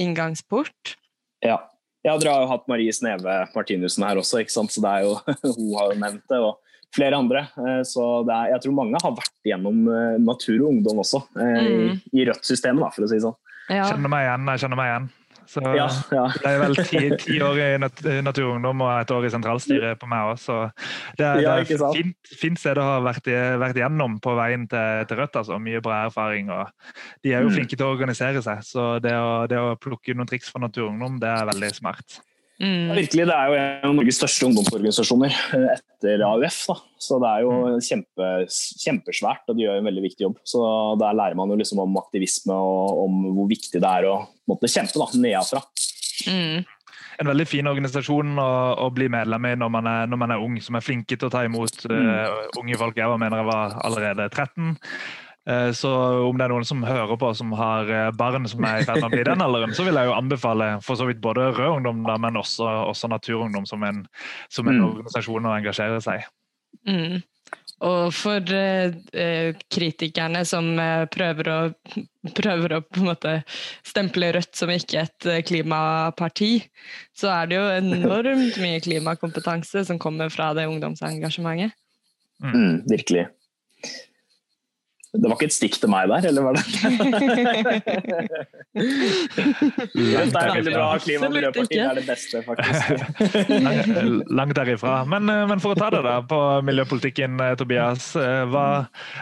inngangsport. 0.00 0.96
Ja. 1.44 1.58
ja 2.06 2.16
dere 2.20 2.32
har 2.32 2.46
jo 2.46 2.50
hatt 2.54 2.66
Marie 2.70 2.92
Sneve 2.94 3.42
Martinussen 3.54 4.06
her 4.06 4.20
også, 4.20 4.40
ikke 4.40 4.54
sant? 4.54 4.72
så 4.72 4.84
det 4.84 4.94
er 4.96 5.06
jo, 5.08 5.14
hun 5.58 5.70
har 5.76 5.92
jo 5.92 6.00
nevnt 6.00 6.26
det. 6.32 6.40
og 6.40 6.58
flere 6.94 7.16
andre. 7.16 7.44
Eh, 7.60 7.82
så 7.86 8.06
er, 8.24 8.50
jeg 8.54 8.64
tror 8.64 8.76
mange 8.80 9.00
har 9.02 9.14
vært 9.14 9.36
gjennom 9.46 9.84
eh, 9.86 10.18
natur 10.22 10.58
og 10.58 10.72
ungdom 10.72 11.04
også, 11.04 11.22
eh, 11.38 11.56
mm. 11.60 11.70
i, 11.70 12.20
i 12.20 12.26
Rødt-systemet, 12.28 12.96
for 12.96 13.06
å 13.06 13.10
si 13.10 13.18
det 13.18 13.24
sånn. 13.26 13.38
Ja. 13.70 13.86
Kjenner 13.86 14.10
meg 14.10 14.26
igjen, 14.26 14.50
jeg 14.50 14.64
kjenner 14.64 14.80
meg 14.80 14.90
igjen. 14.90 15.10
Så 15.50 15.62
ja, 15.64 15.88
ja. 16.14 16.24
Det 16.30 16.46
er 16.46 16.60
vel 16.62 16.76
ti, 16.78 17.00
ti, 17.18 17.38
år 17.42 17.58
i 17.58 17.68
nat 17.82 18.38
og 18.38 18.68
og 18.70 18.84
et 18.92 19.10
år 19.10 19.26
i 19.26 19.32
sentralstyret 19.34 19.98
på 19.98 20.06
meg 20.10 20.30
òg, 20.30 20.38
så 20.38 20.58
det 21.18 21.26
er, 21.26 21.40
ja, 21.42 21.56
det 21.58 21.74
er 21.74 21.96
fint, 21.96 22.32
fint 22.38 22.60
sted 22.60 22.78
å 22.78 22.86
ha 22.86 22.96
vært, 23.02 23.26
vært 23.58 23.80
gjennom 23.82 24.20
på 24.22 24.36
veien 24.38 24.68
til, 24.70 25.04
til, 25.10 25.18
Rødt. 25.18 25.40
altså 25.42 25.58
Mye 25.58 25.82
bra 25.82 26.04
erfaring. 26.06 26.52
og 26.54 26.70
De 27.24 27.34
er 27.34 27.42
jo 27.42 27.50
mm. 27.50 27.56
flinke 27.58 27.76
til 27.76 27.88
å 27.88 27.92
organisere 27.96 28.42
seg, 28.46 28.62
så 28.66 28.90
det 29.02 29.16
å, 29.18 29.46
det 29.50 29.58
å 29.58 29.74
plukke 29.80 30.14
noen 30.14 30.30
triks 30.30 30.52
fra 30.52 30.62
Naturungdom, 30.62 31.18
det 31.22 31.34
er 31.34 31.50
veldig 31.50 31.74
smart. 31.82 32.20
Mm. 32.60 32.90
Virkelig, 32.92 33.24
Det 33.26 33.36
er 33.36 33.48
jo 33.48 33.56
en 33.56 33.86
av 33.88 33.94
Norges 33.96 34.18
største 34.20 34.48
ungdomsorganisasjoner 34.50 35.36
eh, 35.56 35.68
etter 35.78 36.24
AUF. 36.26 36.58
Da. 36.68 36.76
Så 37.00 37.20
Det 37.22 37.30
er 37.30 37.46
jo 37.46 37.54
mm. 37.56 37.78
kjempe, 37.86 38.32
kjempesvært, 38.84 39.46
og 39.48 39.56
de 39.56 39.64
gjør 39.64 39.80
en 39.80 39.88
veldig 39.88 40.04
viktig 40.04 40.26
jobb. 40.26 40.42
Så 40.44 40.64
Der 41.00 41.16
lærer 41.16 41.38
man 41.38 41.52
jo 41.52 41.56
liksom 41.60 41.80
om 41.86 41.96
aktivisme 42.02 42.56
og 42.56 43.06
om 43.06 43.22
hvor 43.38 43.48
viktig 43.50 43.80
det 43.80 43.94
er 43.94 44.10
å 44.10 44.18
måtte 44.50 44.68
kjempe 44.68 45.00
da, 45.00 45.08
nedenfra. 45.16 45.64
Mm. 46.28 46.68
En 47.20 47.28
veldig 47.28 47.44
fin 47.48 47.68
organisasjon 47.68 48.38
å, 48.40 48.50
å 48.80 48.86
bli 48.96 49.08
medlem 49.12 49.48
i 49.48 49.56
når 49.60 49.72
man, 49.72 49.88
er, 49.88 50.06
når 50.08 50.20
man, 50.20 50.32
er, 50.32 50.44
ung, 50.44 50.60
som 50.64 50.76
er 50.76 50.84
flinke 50.84 51.16
til 51.16 51.28
å 51.28 51.32
ta 51.32 51.42
imot 51.44 51.82
uh, 51.92 52.46
unge 52.60 52.78
folk. 52.80 52.96
Jeg 52.96 53.20
mener 53.20 53.42
jeg 53.42 53.48
var 53.50 53.76
allerede 53.84 54.28
13. 54.32 54.72
Eh, 55.48 55.70
så 55.72 55.90
om 56.28 56.36
det 56.36 56.44
er 56.44 56.52
noen 56.52 56.66
som 56.68 56.82
hører 56.84 57.16
på 57.20 57.30
som 57.36 57.54
har 57.56 57.88
eh, 57.88 58.10
barn 58.12 58.44
som 58.50 58.64
er 58.68 58.82
i 58.82 58.86
ferd 58.88 59.00
med 59.00 59.08
å 59.08 59.14
bli 59.14 59.24
den 59.30 59.44
alderen, 59.44 59.72
så 59.76 59.86
vil 59.86 59.96
jeg 59.96 60.10
jo 60.10 60.16
anbefale 60.18 60.70
for 60.84 61.00
så 61.00 61.08
vidt 61.08 61.22
både 61.24 61.48
Rød 61.54 61.78
Ungdom, 61.78 62.04
da, 62.08 62.18
men 62.20 62.36
også, 62.40 62.68
også 62.90 63.08
Naturungdom 63.08 63.64
som 63.68 63.84
en, 63.88 64.04
som 64.52 64.68
en 64.68 64.82
mm. 64.82 64.86
organisasjon 64.90 65.48
å 65.48 65.56
engasjere 65.56 66.02
seg 66.04 66.26
mm. 66.88 67.22
Og 67.88 68.10
for 68.12 68.52
eh, 68.52 69.56
kritikerne 69.72 70.42
som 70.44 70.68
eh, 70.76 71.06
prøver 71.08 71.48
å, 71.48 71.58
prøver 72.36 72.74
å 72.76 72.82
på 72.84 73.00
en 73.00 73.08
måte 73.08 73.32
stemple 73.88 74.34
Rødt 74.36 74.52
som 74.58 74.72
ikke 74.74 75.06
et 75.06 75.28
eh, 75.32 75.40
klimaparti, 75.48 76.50
så 77.16 77.32
er 77.32 77.48
det 77.48 77.56
jo 77.56 77.64
enormt 77.78 78.60
mye 78.60 78.84
klimakompetanse 78.84 79.86
som 79.88 80.00
kommer 80.02 80.28
fra 80.28 80.52
det 80.58 80.68
ungdomsengasjementet. 80.68 81.72
Mm, 82.44 82.84
virkelig. 82.88 83.30
Det 85.10 85.26
var 85.26 85.34
ikke 85.34 85.48
et 85.48 85.54
stikk 85.54 85.74
til 85.82 85.90
meg 85.90 86.06
der, 86.06 86.26
eller 86.30 86.44
var 86.46 86.54
det? 86.54 86.62
det 89.90 90.04
er 90.14 90.52
veldig 90.54 90.74
bra. 90.76 90.86
Klima- 91.02 91.26
og 91.26 91.34
miljøpartiet 91.34 91.82
er 91.82 91.98
det 91.98 92.06
beste, 92.06 92.42
faktisk. 92.46 92.84
Langt 94.38 94.54
derifra. 94.54 95.00
Men, 95.10 95.26
eh, 95.32 95.42
men, 95.50 95.58
for 95.62 95.74
å 95.74 95.80
ta 95.80 95.90
det 95.96 96.04
da, 96.06 96.20
på 96.22 96.40
miljøpolitikken, 96.68 97.42
eh, 97.42 97.56
Tobias. 97.58 98.12
Eh, 98.14 98.44
hva, 98.54 98.66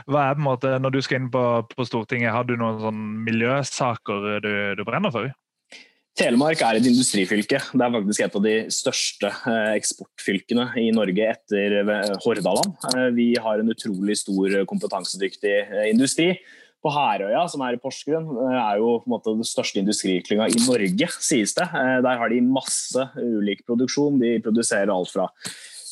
hva, 0.04 0.26
er 0.26 0.36
på 0.36 0.42
en 0.42 0.48
måte, 0.50 0.76
Når 0.76 0.98
du 0.98 1.00
skal 1.06 1.22
inn 1.22 1.32
på, 1.32 1.44
på 1.72 1.88
Stortinget, 1.88 2.34
har 2.36 2.44
du 2.44 2.58
noen 2.60 2.82
sånn 2.84 3.02
miljøsaker 3.24 4.44
du, 4.44 4.52
du 4.76 4.84
brenner 4.84 5.14
for? 5.14 5.32
Telemark 6.18 6.62
er 6.66 6.80
et 6.80 6.86
industrifylke. 6.88 7.60
Det 7.62 7.84
er 7.84 7.92
faktisk 7.94 8.22
et 8.24 8.36
av 8.38 8.42
de 8.42 8.54
største 8.74 9.28
eh, 9.30 9.74
eksportfylkene 9.78 10.64
i 10.82 10.88
Norge 10.94 11.28
etter 11.30 11.76
eh, 11.78 12.08
Hordaland. 12.24 12.72
Eh, 12.90 13.04
vi 13.14 13.28
har 13.38 13.62
en 13.62 13.70
utrolig 13.70 14.16
stor 14.18 14.56
kompetansedyktig 14.66 15.54
industri. 15.92 16.32
På 16.82 16.90
Herøya, 16.94 17.44
som 17.50 17.62
er 17.66 17.74
i 17.74 17.80
Porsgrunn, 17.82 18.26
er 18.50 18.80
jo 18.82 18.96
på 19.02 19.08
en 19.08 19.14
måte 19.14 19.34
den 19.34 19.46
største 19.46 19.78
industriklynga 19.82 20.46
i 20.50 20.60
Norge, 20.62 21.08
sies 21.22 21.54
det. 21.56 21.66
Der 22.06 22.20
har 22.20 22.30
de 22.30 22.38
masse 22.42 23.02
ulik 23.18 23.64
produksjon. 23.66 24.20
De 24.22 24.36
produserer 24.42 24.90
alt 24.94 25.10
fra 25.10 25.26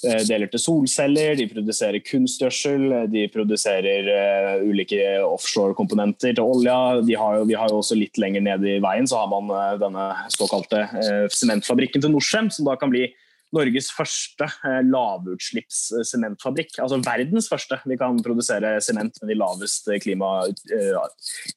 deler 0.03 0.51
til 0.53 0.61
solceller, 0.61 1.35
de 1.39 1.47
produserer 1.51 2.03
kunstgjødsel, 2.05 2.89
de 3.13 3.27
produserer 3.33 4.11
uh, 4.11 4.65
ulike 4.67 5.01
offshore-komponenter 5.25 6.37
til 6.37 6.45
olja. 6.45 6.77
Har 7.21 7.39
jo, 7.41 7.45
vi 7.49 7.57
har 7.59 7.73
jo 7.73 7.81
også 7.83 7.99
litt 7.99 8.21
lenger 8.21 8.45
ned 8.45 8.67
i 8.69 8.79
veien 8.85 9.09
så 9.09 9.23
har 9.23 9.31
man 9.33 9.53
uh, 9.53 9.77
denne 9.81 10.09
såkalte 10.35 10.85
uh, 10.93 11.27
sementfabrikken 11.33 12.05
til 12.05 12.13
Norcem, 12.13 12.53
som 12.53 12.69
da 12.69 12.77
kan 12.81 12.93
bli 12.93 13.09
Norges 13.55 13.91
første 13.95 14.47
eh, 14.67 14.81
lavutslippssementfabrikk. 14.87 16.79
Altså 16.83 16.99
verdens 17.05 17.49
første. 17.51 17.79
Vi 17.87 17.99
kan 18.01 18.19
produsere 18.25 18.77
sement 18.85 19.21
med 19.23 19.31
de 19.31 19.39
laveste 19.39 19.99
klima, 20.03 20.31
eh, 20.75 20.97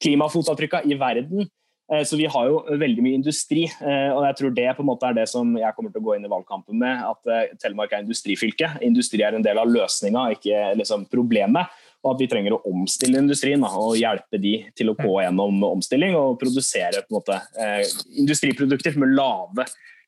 klimafotavtrykka 0.03 0.84
i 0.86 1.00
verden. 1.00 1.50
Eh, 1.89 2.03
så 2.05 2.19
vi 2.19 2.29
har 2.29 2.48
jo 2.50 2.62
veldig 2.81 3.05
mye 3.05 3.19
industri, 3.19 3.65
og 3.81 4.24
jeg 4.27 4.38
tror 4.39 4.55
det 4.55 4.67
på 4.77 4.84
en 4.86 4.89
måte 4.91 5.10
er 5.10 5.17
det 5.17 5.27
som 5.31 5.51
jeg 5.58 5.75
kommer 5.75 5.93
til 5.93 6.03
å 6.03 6.08
gå 6.08 6.15
inn 6.15 6.27
i 6.27 6.31
valgkampen 6.31 6.79
med. 6.81 7.03
At 7.10 7.60
Telemark 7.62 7.93
er 7.96 8.05
industrifylke. 8.05 8.75
Industri 8.86 9.24
er 9.25 9.38
en 9.38 9.46
del 9.46 9.60
av 9.62 9.69
løsninga, 9.69 10.29
ikke 10.38 10.63
liksom 10.79 11.08
problemet. 11.12 11.77
Og 12.00 12.13
at 12.13 12.22
vi 12.22 12.29
trenger 12.31 12.55
å 12.55 12.62
omstille 12.69 13.19
industrien 13.19 13.63
og 13.67 13.98
hjelpe 14.00 14.39
de 14.39 14.53
til 14.77 14.93
å 14.93 14.96
gå 14.96 15.17
gjennom 15.19 15.65
omstilling 15.67 16.15
og 16.15 16.38
produsere 16.39 17.01
på 17.03 17.12
en 17.12 17.17
måte, 17.17 17.39
industriprodukter 18.22 18.96
med 19.01 19.17
lave 19.17 19.65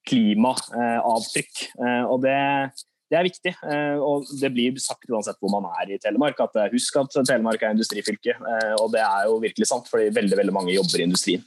klimaavtrykk. 0.10 1.66
Eh, 1.78 2.04
og 2.10 2.22
det, 2.26 2.38
det 3.12 3.20
er 3.20 3.28
viktig. 3.28 3.52
Eh, 3.68 4.00
og 4.00 4.28
det 4.40 4.52
blir 4.56 4.78
sagt 4.80 5.10
uansett 5.12 5.40
hvor 5.44 5.52
man 5.52 5.68
er 5.82 5.92
i 5.92 6.00
Telemark, 6.02 6.40
at 6.40 6.56
eh, 6.62 6.70
husk 6.72 7.02
at 7.02 7.18
Telemark 7.20 7.64
er 7.64 7.76
industrifylke. 7.76 8.38
Og 8.80 8.92
det 8.94 9.02
er 9.04 9.28
jo 9.28 9.42
virkelig 9.44 9.68
sant, 9.68 9.90
fordi 9.92 10.14
veldig, 10.16 10.38
veldig 10.40 10.56
mange 10.56 10.78
jobber 10.78 11.02
i 11.02 11.10
industrien. 11.10 11.44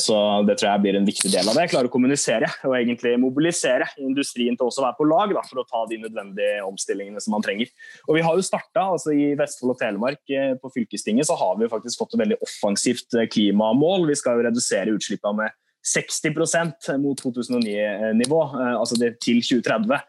Så 0.00 0.14
det 0.48 0.54
tror 0.56 0.70
jeg 0.70 0.80
blir 0.80 0.96
en 0.96 1.04
viktig 1.04 1.28
del 1.34 1.44
av 1.50 1.58
det. 1.58 1.66
Klare 1.68 1.90
å 1.90 1.92
kommunisere 1.92 2.46
og 2.64 2.72
egentlig 2.78 3.10
mobilisere 3.20 3.90
industrien 4.00 4.56
til 4.56 4.70
også 4.70 4.80
å 4.80 4.86
være 4.86 4.96
på 4.96 5.08
lag 5.10 5.34
da, 5.36 5.42
for 5.44 5.60
å 5.60 5.66
ta 5.68 5.82
de 5.90 5.98
nødvendige 6.00 6.62
omstillingene 6.64 7.20
som 7.20 7.36
man 7.36 7.44
trenger. 7.44 7.68
Og 8.06 8.16
vi 8.16 8.22
har 8.24 8.38
jo 8.38 8.46
starta, 8.46 8.86
altså 8.94 9.12
I 9.12 9.34
Vestfold 9.36 9.74
og 9.74 9.82
Telemark 9.82 10.32
på 10.62 10.72
fylkestinget 10.78 11.28
så 11.28 11.36
har 11.36 11.60
vi 11.60 11.68
faktisk 11.68 12.00
fått 12.00 12.16
et 12.16 12.22
veldig 12.22 12.40
offensivt 12.40 13.18
klimamål. 13.36 14.08
Vi 14.08 14.16
skal 14.22 14.40
jo 14.40 14.48
redusere 14.48 14.96
utslippene 14.96 15.42
med 15.42 15.58
60% 15.80 16.98
mot 17.00 17.20
2009-nivå, 17.20 18.40
eh, 18.60 18.74
altså 18.76 18.98
til 19.00 19.40
2030. 19.40 20.00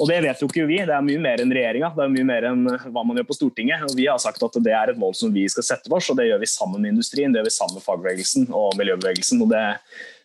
Og 0.00 0.08
Det 0.10 0.20
vet 0.24 0.42
jo 0.42 0.48
ikke 0.50 0.66
vi, 0.66 0.78
det 0.82 0.94
er 0.96 1.06
mye 1.06 1.22
mer 1.22 1.42
enn 1.42 1.54
regjeringa, 1.54 1.92
det 1.96 2.04
er 2.04 2.14
mye 2.14 2.28
mer 2.32 2.46
enn 2.50 2.64
hva 2.66 3.04
man 3.06 3.20
gjør 3.20 3.28
på 3.30 3.38
Stortinget. 3.38 3.84
Og 3.86 3.96
Vi 3.96 4.08
har 4.10 4.18
sagt 4.22 4.42
at 4.42 4.62
det 4.64 4.74
er 4.74 4.92
et 4.92 5.00
mål 5.00 5.14
som 5.14 5.34
vi 5.34 5.46
skal 5.48 5.66
sette 5.66 5.92
oss, 5.92 6.10
og 6.10 6.18
det 6.18 6.30
gjør 6.30 6.42
vi 6.42 6.50
sammen 6.50 6.82
med 6.82 6.96
industrien, 6.96 7.32
det 7.32 7.42
gjør 7.42 7.50
vi 7.50 7.58
sammen 7.58 7.78
med 7.78 7.86
fagbevegelsen 7.86 8.48
og 8.50 8.74
miljøbevegelsen. 8.80 9.42
og 9.46 9.54
det, 9.54 9.62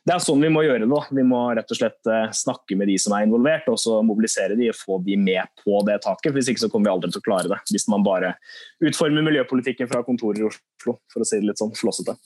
det 0.06 0.14
er 0.14 0.22
sånn 0.22 0.42
vi 0.42 0.52
må 0.54 0.62
gjøre 0.66 0.86
det. 0.86 1.02
Vi 1.18 1.24
må 1.26 1.40
rett 1.58 1.72
og 1.74 1.80
slett 1.80 2.10
eh, 2.10 2.28
snakke 2.34 2.78
med 2.78 2.90
de 2.90 2.98
som 3.02 3.14
er 3.18 3.26
involvert, 3.26 3.70
og 3.70 3.78
så 3.82 4.02
mobilisere 4.06 4.58
de 4.58 4.70
og 4.70 4.78
få 4.78 5.00
de 5.06 5.18
med 5.18 5.54
på 5.62 5.82
det 5.88 6.00
taket. 6.06 6.34
Hvis 6.34 6.50
ikke 6.50 6.66
så 6.66 6.70
kommer 6.70 6.90
vi 6.90 6.96
aldri 6.98 7.14
til 7.14 7.24
å 7.24 7.30
klare 7.30 7.50
det. 7.50 7.62
Hvis 7.74 7.88
man 7.90 8.06
bare 8.06 8.36
utformer 8.86 9.26
miljøpolitikken 9.26 9.90
fra 9.90 10.02
kontorer 10.06 10.44
i 10.44 10.50
Oslo, 10.50 11.00
for 11.14 11.22
å 11.22 11.30
si 11.30 11.42
det 11.42 11.50
litt 11.50 11.62
sånn 11.62 11.74
flåsete. 11.78 12.18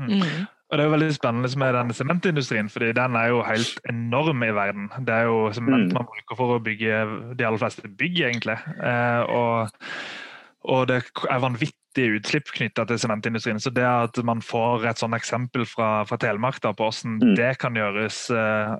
Mm. 0.00 0.24
Og 0.72 0.78
Det 0.78 0.84
er 0.86 0.88
jo 0.88 0.92
veldig 0.94 1.12
spennende 1.12 1.48
med 1.60 1.74
denne 1.76 1.94
sementindustrien, 1.94 2.68
fordi 2.72 2.94
den 2.96 3.16
er 3.20 3.26
jo 3.28 3.42
helt 3.44 3.80
enorm 3.90 4.42
i 4.42 4.54
verden. 4.56 4.88
Det 5.04 5.12
er 5.14 5.26
jo 5.28 5.50
sement 5.52 5.90
mm. 5.90 5.92
man 5.92 6.06
bruker 6.08 6.38
for 6.38 6.54
å 6.54 6.62
bygge 6.64 7.00
de 7.36 7.44
aller 7.44 7.60
fleste 7.60 7.90
bygg, 8.00 8.20
egentlig. 8.30 8.54
Eh, 8.80 9.20
og, 9.28 9.82
og, 10.64 10.86
det 10.88 11.02
er 11.28 11.42
vanvittig 11.44 12.06
utslipp 12.16 12.48
knytta 12.56 12.86
til 12.88 13.02
sementindustrien. 13.02 13.60
Så 13.60 13.68
det 13.76 13.84
at 13.84 14.16
man 14.24 14.40
får 14.40 14.86
et 14.88 15.02
sånt 15.02 15.18
eksempel 15.18 15.66
fra, 15.68 15.90
fra 16.08 16.16
Telemark 16.16 16.56
da, 16.64 16.72
på 16.72 16.88
hvordan 16.88 17.18
mm. 17.20 17.34
det 17.36 17.50
kan 17.60 17.76
gjøres 17.76 18.22
eh, 18.32 18.72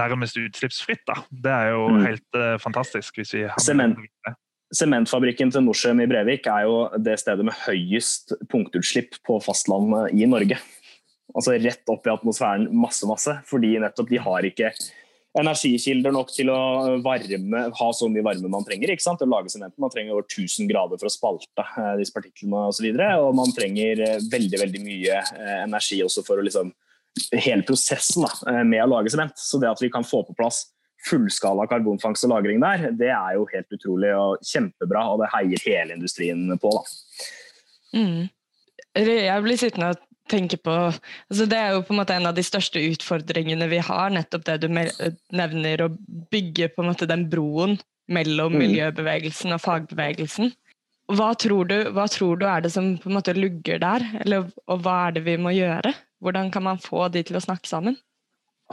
nærmest 0.00 0.40
utslippsfritt, 0.40 1.04
da. 1.04 1.18
det 1.28 1.52
er 1.52 1.68
jo 1.74 1.90
mm. 1.98 2.00
helt 2.06 2.40
eh, 2.40 2.54
fantastisk. 2.64 3.20
hvis 3.20 3.34
vi 3.36 3.44
har 3.44 3.60
Sement. 3.60 4.00
Sementfabrikken 4.74 5.52
til 5.52 5.62
Norcem 5.68 6.00
i 6.00 6.08
Brevik 6.10 6.48
er 6.50 6.64
jo 6.64 6.80
det 6.96 7.20
stedet 7.20 7.44
med 7.46 7.54
høyest 7.68 8.32
punktutslipp 8.50 9.20
på 9.28 9.36
fastlandet 9.44 10.16
i 10.16 10.26
Norge 10.26 10.56
altså 11.34 11.56
rett 11.58 11.90
opp 11.92 12.06
i 12.06 12.12
atmosfæren 12.12 12.68
masse, 12.76 13.06
masse. 13.08 13.34
Fordi 13.48 13.76
nettopp 13.82 14.12
de 14.12 14.22
har 14.22 14.46
ikke 14.48 14.72
energikilder 15.36 16.14
nok 16.14 16.30
til 16.32 16.48
å 16.52 16.60
varme, 17.04 17.66
ha 17.76 17.88
så 17.92 18.08
mye 18.08 18.24
varme 18.24 18.48
man 18.52 18.64
trenger. 18.64 18.92
ikke 18.92 19.04
sant? 19.04 19.22
Å 19.22 19.28
lage 19.28 19.52
sementen. 19.52 19.80
Man 19.82 19.92
trenger 19.92 20.16
over 20.16 20.24
1000 20.24 20.70
grader 20.70 21.00
for 21.00 21.10
å 21.10 21.12
spalte 21.12 21.66
eh, 21.66 21.92
disse 22.00 22.14
partiklene 22.14 22.68
osv. 22.70 22.86
Og, 22.88 23.02
så 23.02 23.26
og 23.26 23.36
man 23.42 23.52
trenger 23.56 24.02
eh, 24.06 24.22
veldig 24.32 24.62
veldig 24.62 24.82
mye 24.84 25.20
eh, 25.20 25.58
energi 25.66 26.00
også 26.06 26.26
for 26.26 26.40
å 26.40 26.46
liksom 26.46 26.74
Hele 27.32 27.64
prosessen 27.64 28.26
da, 28.26 28.60
med 28.68 28.82
å 28.82 28.90
lage 28.90 29.08
sement. 29.08 29.38
Så 29.40 29.56
det 29.56 29.70
at 29.70 29.80
vi 29.80 29.88
kan 29.88 30.04
få 30.04 30.18
på 30.26 30.34
plass 30.36 30.66
fullskala 31.08 31.64
karbonfangst 31.70 32.26
og 32.26 32.34
-lagring 32.34 32.60
der, 32.60 32.90
det 32.92 33.08
er 33.08 33.38
jo 33.38 33.46
helt 33.54 33.72
utrolig 33.72 34.10
og 34.12 34.42
kjempebra, 34.44 35.06
og 35.14 35.22
det 35.22 35.30
heier 35.32 35.62
hele 35.64 35.96
industrien 35.96 36.44
på. 36.60 36.74
da. 36.76 36.82
Mm. 37.96 38.28
Jeg 39.00 39.46
blir 39.46 39.60
sittende 39.60 39.94
og 39.94 40.05
tenker 40.30 40.60
på 40.62 40.74
altså 40.74 41.46
Det 41.48 41.58
er 41.58 41.74
jo 41.74 41.82
på 41.86 41.94
en 41.94 42.00
måte 42.00 42.16
en 42.16 42.28
av 42.30 42.36
de 42.36 42.44
største 42.46 42.82
utfordringene 42.92 43.68
vi 43.70 43.80
har, 43.82 44.12
nettopp 44.14 44.46
det 44.48 44.56
du 44.64 44.68
nevner, 44.70 45.84
å 45.84 45.92
bygge 46.32 46.70
på 46.74 46.82
en 46.82 46.90
måte 46.90 47.08
den 47.10 47.26
broen 47.32 47.76
mellom 48.12 48.54
mm. 48.54 48.62
miljøbevegelsen 48.62 49.54
og 49.56 49.62
fagbevegelsen. 49.64 50.52
Hva 51.16 51.30
tror, 51.38 51.68
du, 51.70 51.76
hva 51.94 52.08
tror 52.10 52.38
du 52.40 52.46
er 52.50 52.64
det 52.64 52.72
som 52.74 52.96
på 52.98 53.10
en 53.10 53.18
måte 53.18 53.34
lugger 53.36 53.78
der, 53.82 54.02
Eller, 54.24 54.48
og 54.66 54.82
hva 54.82 55.06
er 55.06 55.16
det 55.18 55.22
vi 55.28 55.36
må 55.38 55.54
gjøre? 55.54 55.94
Hvordan 56.22 56.50
kan 56.50 56.64
man 56.66 56.82
få 56.82 57.06
de 57.14 57.22
til 57.26 57.38
å 57.38 57.44
snakke 57.44 57.70
sammen? 57.70 57.98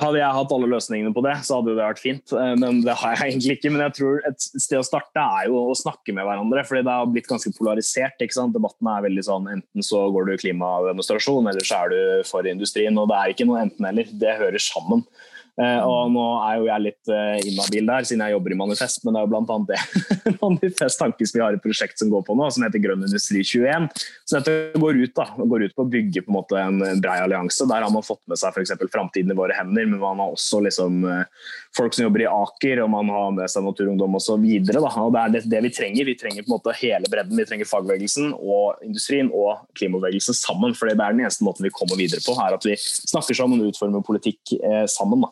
Hadde 0.02 0.18
jeg 0.18 0.34
hatt 0.34 0.54
alle 0.56 0.68
løsningene 0.72 1.14
på 1.14 1.22
det, 1.22 1.36
så 1.46 1.60
hadde 1.60 1.76
det 1.76 1.84
vært 1.84 2.00
fint. 2.02 2.32
Eh, 2.34 2.54
men 2.58 2.80
det 2.82 2.96
har 2.98 3.14
jeg 3.14 3.22
egentlig 3.34 3.58
ikke. 3.60 3.72
Men 3.76 3.84
jeg 3.86 3.96
tror 4.00 4.24
et 4.30 4.46
sted 4.48 4.80
å 4.80 4.86
starte 4.88 5.22
er 5.22 5.52
jo 5.52 5.60
å 5.70 5.76
snakke 5.78 6.16
med 6.18 6.26
hverandre. 6.26 6.64
fordi 6.66 6.82
det 6.88 6.96
har 6.98 7.12
blitt 7.12 7.30
ganske 7.30 7.54
polarisert. 7.58 8.18
ikke 8.18 8.38
sant? 8.40 8.56
Debatten 8.56 8.90
er 8.90 9.06
veldig 9.06 9.26
sånn 9.30 9.52
enten 9.54 9.86
så 9.86 10.08
går 10.16 10.32
du 10.32 10.34
klimademonstrasjon, 10.42 11.52
eller 11.52 11.68
så 11.68 11.84
er 11.84 11.94
du 11.94 12.26
for 12.30 12.50
industrien. 12.50 12.98
Og 12.98 13.12
det 13.12 13.20
er 13.20 13.36
ikke 13.36 13.48
noe 13.50 13.62
enten-eller. 13.68 14.10
Det 14.18 14.40
hører 14.42 14.66
sammen. 14.66 15.06
Uh, 15.54 15.86
og 15.86 16.08
nå 16.10 16.22
er 16.48 16.54
jo 16.58 16.64
jeg 16.66 16.82
litt 16.82 17.10
uh, 17.14 17.36
inhabil 17.46 17.86
der, 17.86 18.06
siden 18.10 18.24
jeg 18.26 18.34
jobber 18.34 18.56
i 18.56 18.58
Manifest, 18.58 19.04
men 19.06 19.14
det 19.14 19.20
er 19.22 19.28
jo 19.28 19.34
bl.a. 19.36 19.58
det 19.70 20.32
Manifest 20.42 20.98
Tankes 20.98 21.34
vi 21.36 21.44
har 21.44 21.54
et 21.54 21.62
prosjekt 21.62 22.02
som 22.02 22.10
går 22.10 22.24
på 22.26 22.34
nå, 22.40 22.48
som 22.50 22.66
heter 22.66 22.82
Grønn 22.82 23.04
industri 23.06 23.44
21. 23.46 23.86
Så 24.26 24.40
dette 24.40 24.82
går 24.82 24.98
ut, 25.04 25.14
da, 25.14 25.28
går 25.38 25.68
ut 25.68 25.76
på 25.78 25.86
å 25.86 25.92
bygge 25.94 26.24
på 26.26 26.34
en 26.34 26.38
måte 26.40 26.58
en 26.58 26.82
brei 27.04 27.20
allianse. 27.22 27.68
Der 27.70 27.86
har 27.86 27.94
man 27.94 28.06
fått 28.06 28.24
med 28.32 28.42
seg 28.42 28.50
f.eks. 28.50 28.74
framtiden 28.96 29.30
i 29.30 29.38
våre 29.38 29.54
hender, 29.60 29.86
men 29.92 30.02
man 30.02 30.24
har 30.24 30.34
også 30.34 30.64
liksom, 30.66 31.06
uh, 31.06 31.54
folk 31.78 31.94
som 31.94 32.08
jobber 32.08 32.26
i 32.26 32.32
Aker, 32.32 32.82
og 32.88 32.90
man 32.96 33.14
har 33.14 33.38
med 33.38 33.54
seg 33.54 33.68
Naturungdom 33.68 34.18
osv. 34.18 34.50
Det 34.66 34.74
er 34.74 35.38
det, 35.38 35.44
det 35.54 35.64
vi 35.68 35.74
trenger. 35.78 36.10
Vi 36.10 36.18
trenger 36.18 36.48
på 36.48 36.50
en 36.50 36.56
måte 36.56 36.74
hele 36.82 37.14
bredden. 37.14 37.38
Vi 37.38 37.46
trenger 37.52 37.70
fagbevegelsen 37.70 38.34
og 38.40 38.82
industrien 38.90 39.30
og 39.30 39.70
klimabevegelsen 39.78 40.34
sammen. 40.42 40.74
for 40.74 40.90
det 40.90 40.98
er 40.98 41.14
den 41.14 41.22
eneste 41.28 41.46
måten 41.46 41.70
vi 41.70 41.76
kommer 41.78 42.02
videre 42.02 42.26
på, 42.26 42.34
er 42.42 42.58
at 42.58 42.66
vi 42.66 42.74
snakker 42.82 43.38
sammen 43.38 43.62
og 43.62 43.70
utformer 43.70 44.02
politikk 44.02 44.58
sammen. 44.90 45.22
da. 45.22 45.30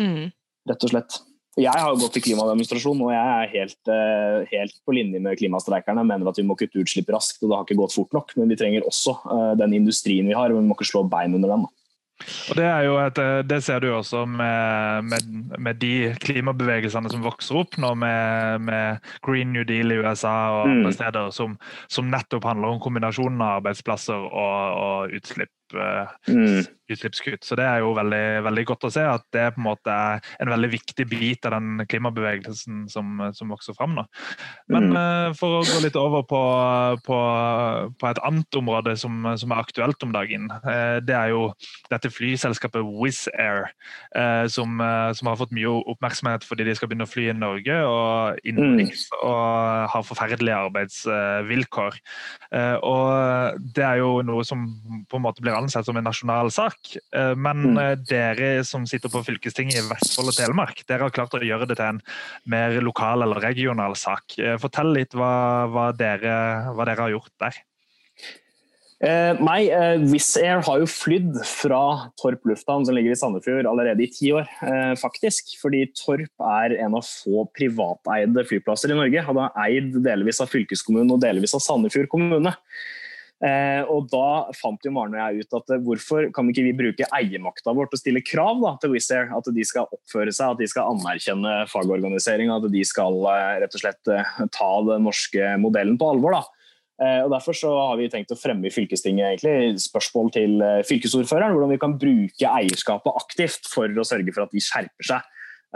Mm. 0.00 0.28
Rett 0.70 0.86
og 0.86 0.92
slett. 0.92 1.18
Jeg 1.56 1.72
har 1.72 1.94
gått 1.96 2.12
til 2.18 2.24
klimademonstrasjon, 2.26 2.98
og 3.00 3.14
jeg 3.14 3.36
er 3.40 3.52
helt, 3.54 3.88
eh, 3.88 4.48
helt, 4.50 4.74
på 4.84 4.92
linje 4.92 5.20
med 5.24 5.38
klimastreikerne. 5.40 6.04
Mener 6.04 6.28
at 6.28 6.36
vi 6.36 6.44
må 6.44 6.56
kutte 6.58 6.82
utslipp 6.82 7.08
raskt, 7.08 7.40
og 7.40 7.48
det 7.48 7.56
har 7.56 7.64
ikke 7.64 7.80
gått 7.80 7.96
fort 7.96 8.12
nok. 8.12 8.34
Men 8.36 8.52
vi 8.52 8.58
trenger 8.60 8.84
også 8.84 9.16
eh, 9.24 9.54
den 9.62 9.72
industrien 9.78 10.28
vi 10.28 10.36
har, 10.36 10.52
og 10.52 10.60
vi 10.60 10.66
må 10.68 10.76
ikke 10.76 10.90
slå 10.92 11.06
bein 11.08 11.32
under 11.38 11.54
den. 11.54 11.64
Og 12.50 12.56
det, 12.56 12.64
et, 12.64 13.18
eh, 13.20 13.42
det, 13.44 13.58
ser 13.64 13.80
du 13.80 13.90
også 13.92 14.26
med, 14.28 15.04
med, 15.04 15.26
med, 15.56 15.80
de 15.80 16.12
klimabevegelsene 16.24 17.10
som 17.12 17.24
vokser 17.24 17.58
opp 17.60 17.76
nå, 17.80 17.92
med, 18.04 18.64
med 18.64 19.10
Green 19.24 19.52
New 19.52 19.66
Deal 19.68 19.92
i 19.92 19.98
USA 20.00 20.36
og 20.54 20.62
andre 20.70 20.92
mm. 20.92 20.96
steder, 20.96 21.28
som, 21.36 21.58
som, 21.92 22.08
nettopp 22.12 22.48
handler 22.48 22.72
om 22.72 22.80
kombinasjonen 22.80 23.40
av 23.40 23.60
arbeidsplasser 23.60 24.28
og, 24.28 24.80
og 24.80 25.16
utslipp. 25.16 25.52
Mm 26.28 26.64
utslippskutt. 26.92 27.44
Så 27.44 27.56
det 27.58 27.66
er 27.66 27.82
jo 27.82 27.92
veldig, 27.96 28.24
veldig, 28.46 28.64
godt 28.68 28.86
å 28.86 28.92
se 28.94 29.04
at 29.06 29.24
det 29.34 29.46
på 29.54 29.60
en 29.60 29.66
måte 29.66 29.92
er 29.92 30.22
en 30.42 30.52
veldig 30.52 30.70
viktig 30.76 31.06
bit 31.10 31.46
av 31.48 31.56
den 31.56 31.82
klimabevegelsen 31.88 32.86
som, 32.92 33.22
som 33.36 33.52
vokser 33.52 33.76
fram 33.76 33.96
nå. 33.98 34.06
Men 34.72 34.90
mm. 34.92 34.96
uh, 34.96 35.28
for 35.38 35.58
å 35.58 35.64
gå 35.66 35.80
litt 35.84 35.98
over 35.98 36.24
på, 36.28 36.42
på, 37.06 37.18
på 37.98 38.10
et 38.10 38.22
annet 38.26 38.60
område 38.60 38.96
som, 39.00 39.26
som, 39.38 39.54
er 39.54 39.62
aktuelt 39.62 40.06
om 40.06 40.14
dagen. 40.14 40.48
Uh, 40.66 40.98
det 41.04 41.16
er 41.16 41.32
jo 41.34 41.48
dette 41.90 42.12
flyselskapet 42.12 42.84
Wizz 42.86 43.26
Air, 43.34 43.66
som, 44.50 44.78
som, 45.16 45.28
har 45.28 45.38
fått 45.38 45.52
mye 45.54 45.70
oppmerksomhet 45.90 46.44
fordi 46.46 46.66
de 46.66 46.74
skal 46.76 46.88
begynne 46.90 47.06
å 47.06 47.10
fly 47.10 47.28
i 47.30 47.36
Norge 47.36 47.76
og 47.86 48.40
innenriks 48.46 49.06
mm. 49.10 49.16
og 49.26 49.90
har 49.92 50.06
forferdelige 50.06 50.58
arbeidsvilkår. 50.66 51.98
og 52.86 53.60
det 53.76 53.84
er 53.86 54.00
jo 54.00 54.10
noe 54.26 54.44
som 54.46 54.64
på 55.10 55.18
en 55.18 55.24
måte 55.26 55.44
blir 55.44 55.56
ansett 55.66 55.86
som 55.86 55.98
en 55.98 56.06
nasjonal 56.06 56.50
sak 56.54 56.66
sak. 56.66 56.96
Eh, 57.16 57.34
men 57.34 57.62
mm. 57.74 57.78
Eh, 57.78 57.94
dere 58.08 58.64
som 58.64 58.86
sitter 58.86 59.12
på 59.12 59.24
fylkestinget 59.26 59.80
i 59.80 59.86
Vestfold 59.90 60.32
og 60.32 60.38
Telemark, 60.38 60.82
dere 60.88 61.06
har 61.06 61.14
klart 61.14 61.36
å 61.36 61.44
gjøre 61.44 61.68
det 61.68 61.78
til 61.78 61.96
en 61.96 62.02
mer 62.48 62.80
lokal 62.82 63.26
eller 63.26 63.42
regional 63.42 63.96
sak. 63.98 64.38
Eh, 64.38 64.58
fortell 64.62 64.94
litt 64.96 65.16
hva, 65.16 65.66
hva, 65.70 65.90
dere, 65.96 66.36
hva 66.74 66.88
dere, 66.88 67.02
har 67.06 67.16
gjort 67.16 67.34
der. 67.42 67.62
Eh, 69.04 69.36
nei, 69.44 69.68
eh, 69.68 70.00
Wizz 70.08 70.38
Air 70.40 70.62
har 70.64 70.80
jo 70.80 70.86
flydd 70.88 71.34
fra 71.44 72.08
Torp 72.16 72.46
lufthavn, 72.48 72.86
som 72.88 72.96
ligger 72.96 73.12
i 73.12 73.18
Sandefjord, 73.20 73.68
allerede 73.68 74.00
i 74.00 74.08
ti 74.08 74.30
år. 74.32 74.48
Eh, 74.64 74.94
faktisk. 74.96 75.52
Fordi 75.60 75.84
Torp 75.92 76.46
er 76.48 76.78
en 76.80 76.96
av 76.96 77.04
få 77.04 77.44
privateide 77.52 78.46
flyplasser 78.48 78.94
i 78.94 78.96
Norge. 78.96 79.26
Han 79.28 79.42
er 79.44 79.58
eid 79.66 79.98
delvis 80.06 80.40
av 80.40 80.48
fylkeskommunen 80.48 81.12
og 81.12 81.20
delvis 81.26 81.54
av 81.58 81.64
Sandefjord 81.66 82.08
kommune. 82.08 82.56
Eh, 83.44 83.82
og 83.92 84.06
Da 84.08 84.48
fant 84.56 84.80
jo 84.86 84.92
Maren 84.96 85.12
og 85.12 85.20
jeg 85.20 85.44
ut 85.44 85.56
at 85.58 85.72
eh, 85.74 85.80
hvorfor 85.84 86.28
kan 86.32 86.48
ikke 86.48 86.64
vi 86.64 86.76
bruke 86.78 87.08
eiermakta 87.12 87.74
vår 87.76 87.90
til 87.90 87.98
å 87.98 88.00
stille 88.00 88.22
krav 88.24 88.62
da, 88.62 88.72
til 88.80 88.94
Wizz 88.94 89.10
Air? 89.12 89.32
At 89.36 89.50
de 89.52 89.66
skal 89.68 89.90
oppføre 89.92 90.32
seg, 90.32 90.54
at 90.54 90.62
de 90.62 90.68
skal 90.72 90.94
anerkjenne 90.94 91.56
fagorganisering, 91.68 92.52
at 92.54 92.68
de 92.72 92.84
skal 92.88 93.18
eh, 93.28 93.58
rett 93.64 93.76
og 93.76 93.82
slett 93.82 94.12
ta 94.56 94.70
den 94.88 95.04
norske 95.04 95.52
modellen 95.60 96.00
på 96.00 96.08
alvor. 96.14 96.38
da. 96.38 96.44
Og 96.96 97.28
Derfor 97.28 97.52
så 97.52 97.68
har 97.76 97.98
vi 98.00 98.06
tenkt 98.08 98.30
å 98.32 98.38
fremme 98.40 98.70
i 98.70 98.72
fylkestinget 98.72 99.26
egentlig, 99.26 99.82
spørsmål 99.84 100.30
til 100.32 100.62
fylkesordføreren 100.88 101.52
hvordan 101.52 101.74
vi 101.74 101.80
kan 101.82 101.96
bruke 102.00 102.52
eierskapet 102.56 103.18
aktivt 103.20 103.68
for 103.68 103.84
å 103.84 104.06
sørge 104.08 104.32
for 104.32 104.46
at 104.46 104.54
de 104.56 104.62
skjerper 104.64 105.10
seg. 105.10 105.26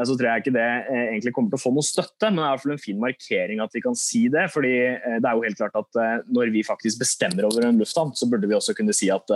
Eh, 0.00 0.06
så 0.08 0.16
tror 0.16 0.30
jeg 0.30 0.44
ikke 0.44 0.56
det 0.56 0.66
eh, 0.66 1.06
egentlig 1.12 1.34
kommer 1.36 1.52
til 1.52 1.60
å 1.60 1.64
få 1.64 1.72
noe 1.76 1.86
støtte, 1.86 2.30
men 2.30 2.40
det 2.40 2.44
er 2.44 2.50
i 2.50 2.54
hvert 2.54 2.64
fall 2.64 2.76
en 2.76 2.84
fin 2.84 3.00
markering 3.00 3.64
at 3.64 3.76
vi 3.76 3.84
kan 3.84 3.98
si 3.98 4.26
det. 4.32 4.46
fordi 4.52 4.74
eh, 4.90 5.18
det 5.18 5.28
er 5.28 5.36
jo 5.36 5.46
helt 5.46 5.60
klart 5.60 5.80
at 5.80 6.00
Når 6.30 6.52
vi 6.54 6.66
faktisk 6.66 7.00
bestemmer 7.00 7.48
over 7.48 7.66
en 7.66 7.80
lufthavn, 7.80 8.14
så 8.16 8.28
burde 8.30 8.48
vi 8.48 8.56
også 8.56 8.74
kunne 8.76 8.94
si 8.96 9.10
at 9.12 9.32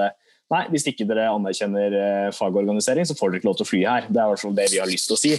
nei, 0.52 0.62
hvis 0.70 0.86
ikke 0.90 1.06
dere 1.08 1.30
anerkjenner 1.32 2.30
fagorganisering, 2.36 3.06
så 3.08 3.16
får 3.16 3.30
dere 3.30 3.40
ikke 3.40 3.48
lov 3.48 3.56
til 3.58 3.66
å 3.66 3.70
fly 3.70 3.80
her. 3.88 4.08
Det 4.08 4.20
er 4.20 4.26
i 4.26 4.32
hvert 4.34 4.42
fall 4.44 4.56
det 4.58 4.66
vi 4.70 4.80
har 4.82 4.90
lyst 4.90 5.08
til 5.08 5.16
å 5.16 5.20
si. 5.20 5.32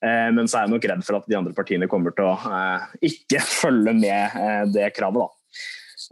Men 0.00 0.48
så 0.48 0.58
er 0.58 0.66
jeg 0.66 0.72
nok 0.72 0.88
redd 0.90 1.04
for 1.06 1.18
at 1.18 1.28
de 1.28 1.36
andre 1.38 1.54
partiene 1.56 1.88
kommer 1.92 2.16
til 2.16 2.30
å 2.32 2.34
ikke 3.04 3.42
følge 3.62 3.94
med 4.00 4.72
det 4.74 4.90
kravet. 4.96 5.22
da. 5.22 5.35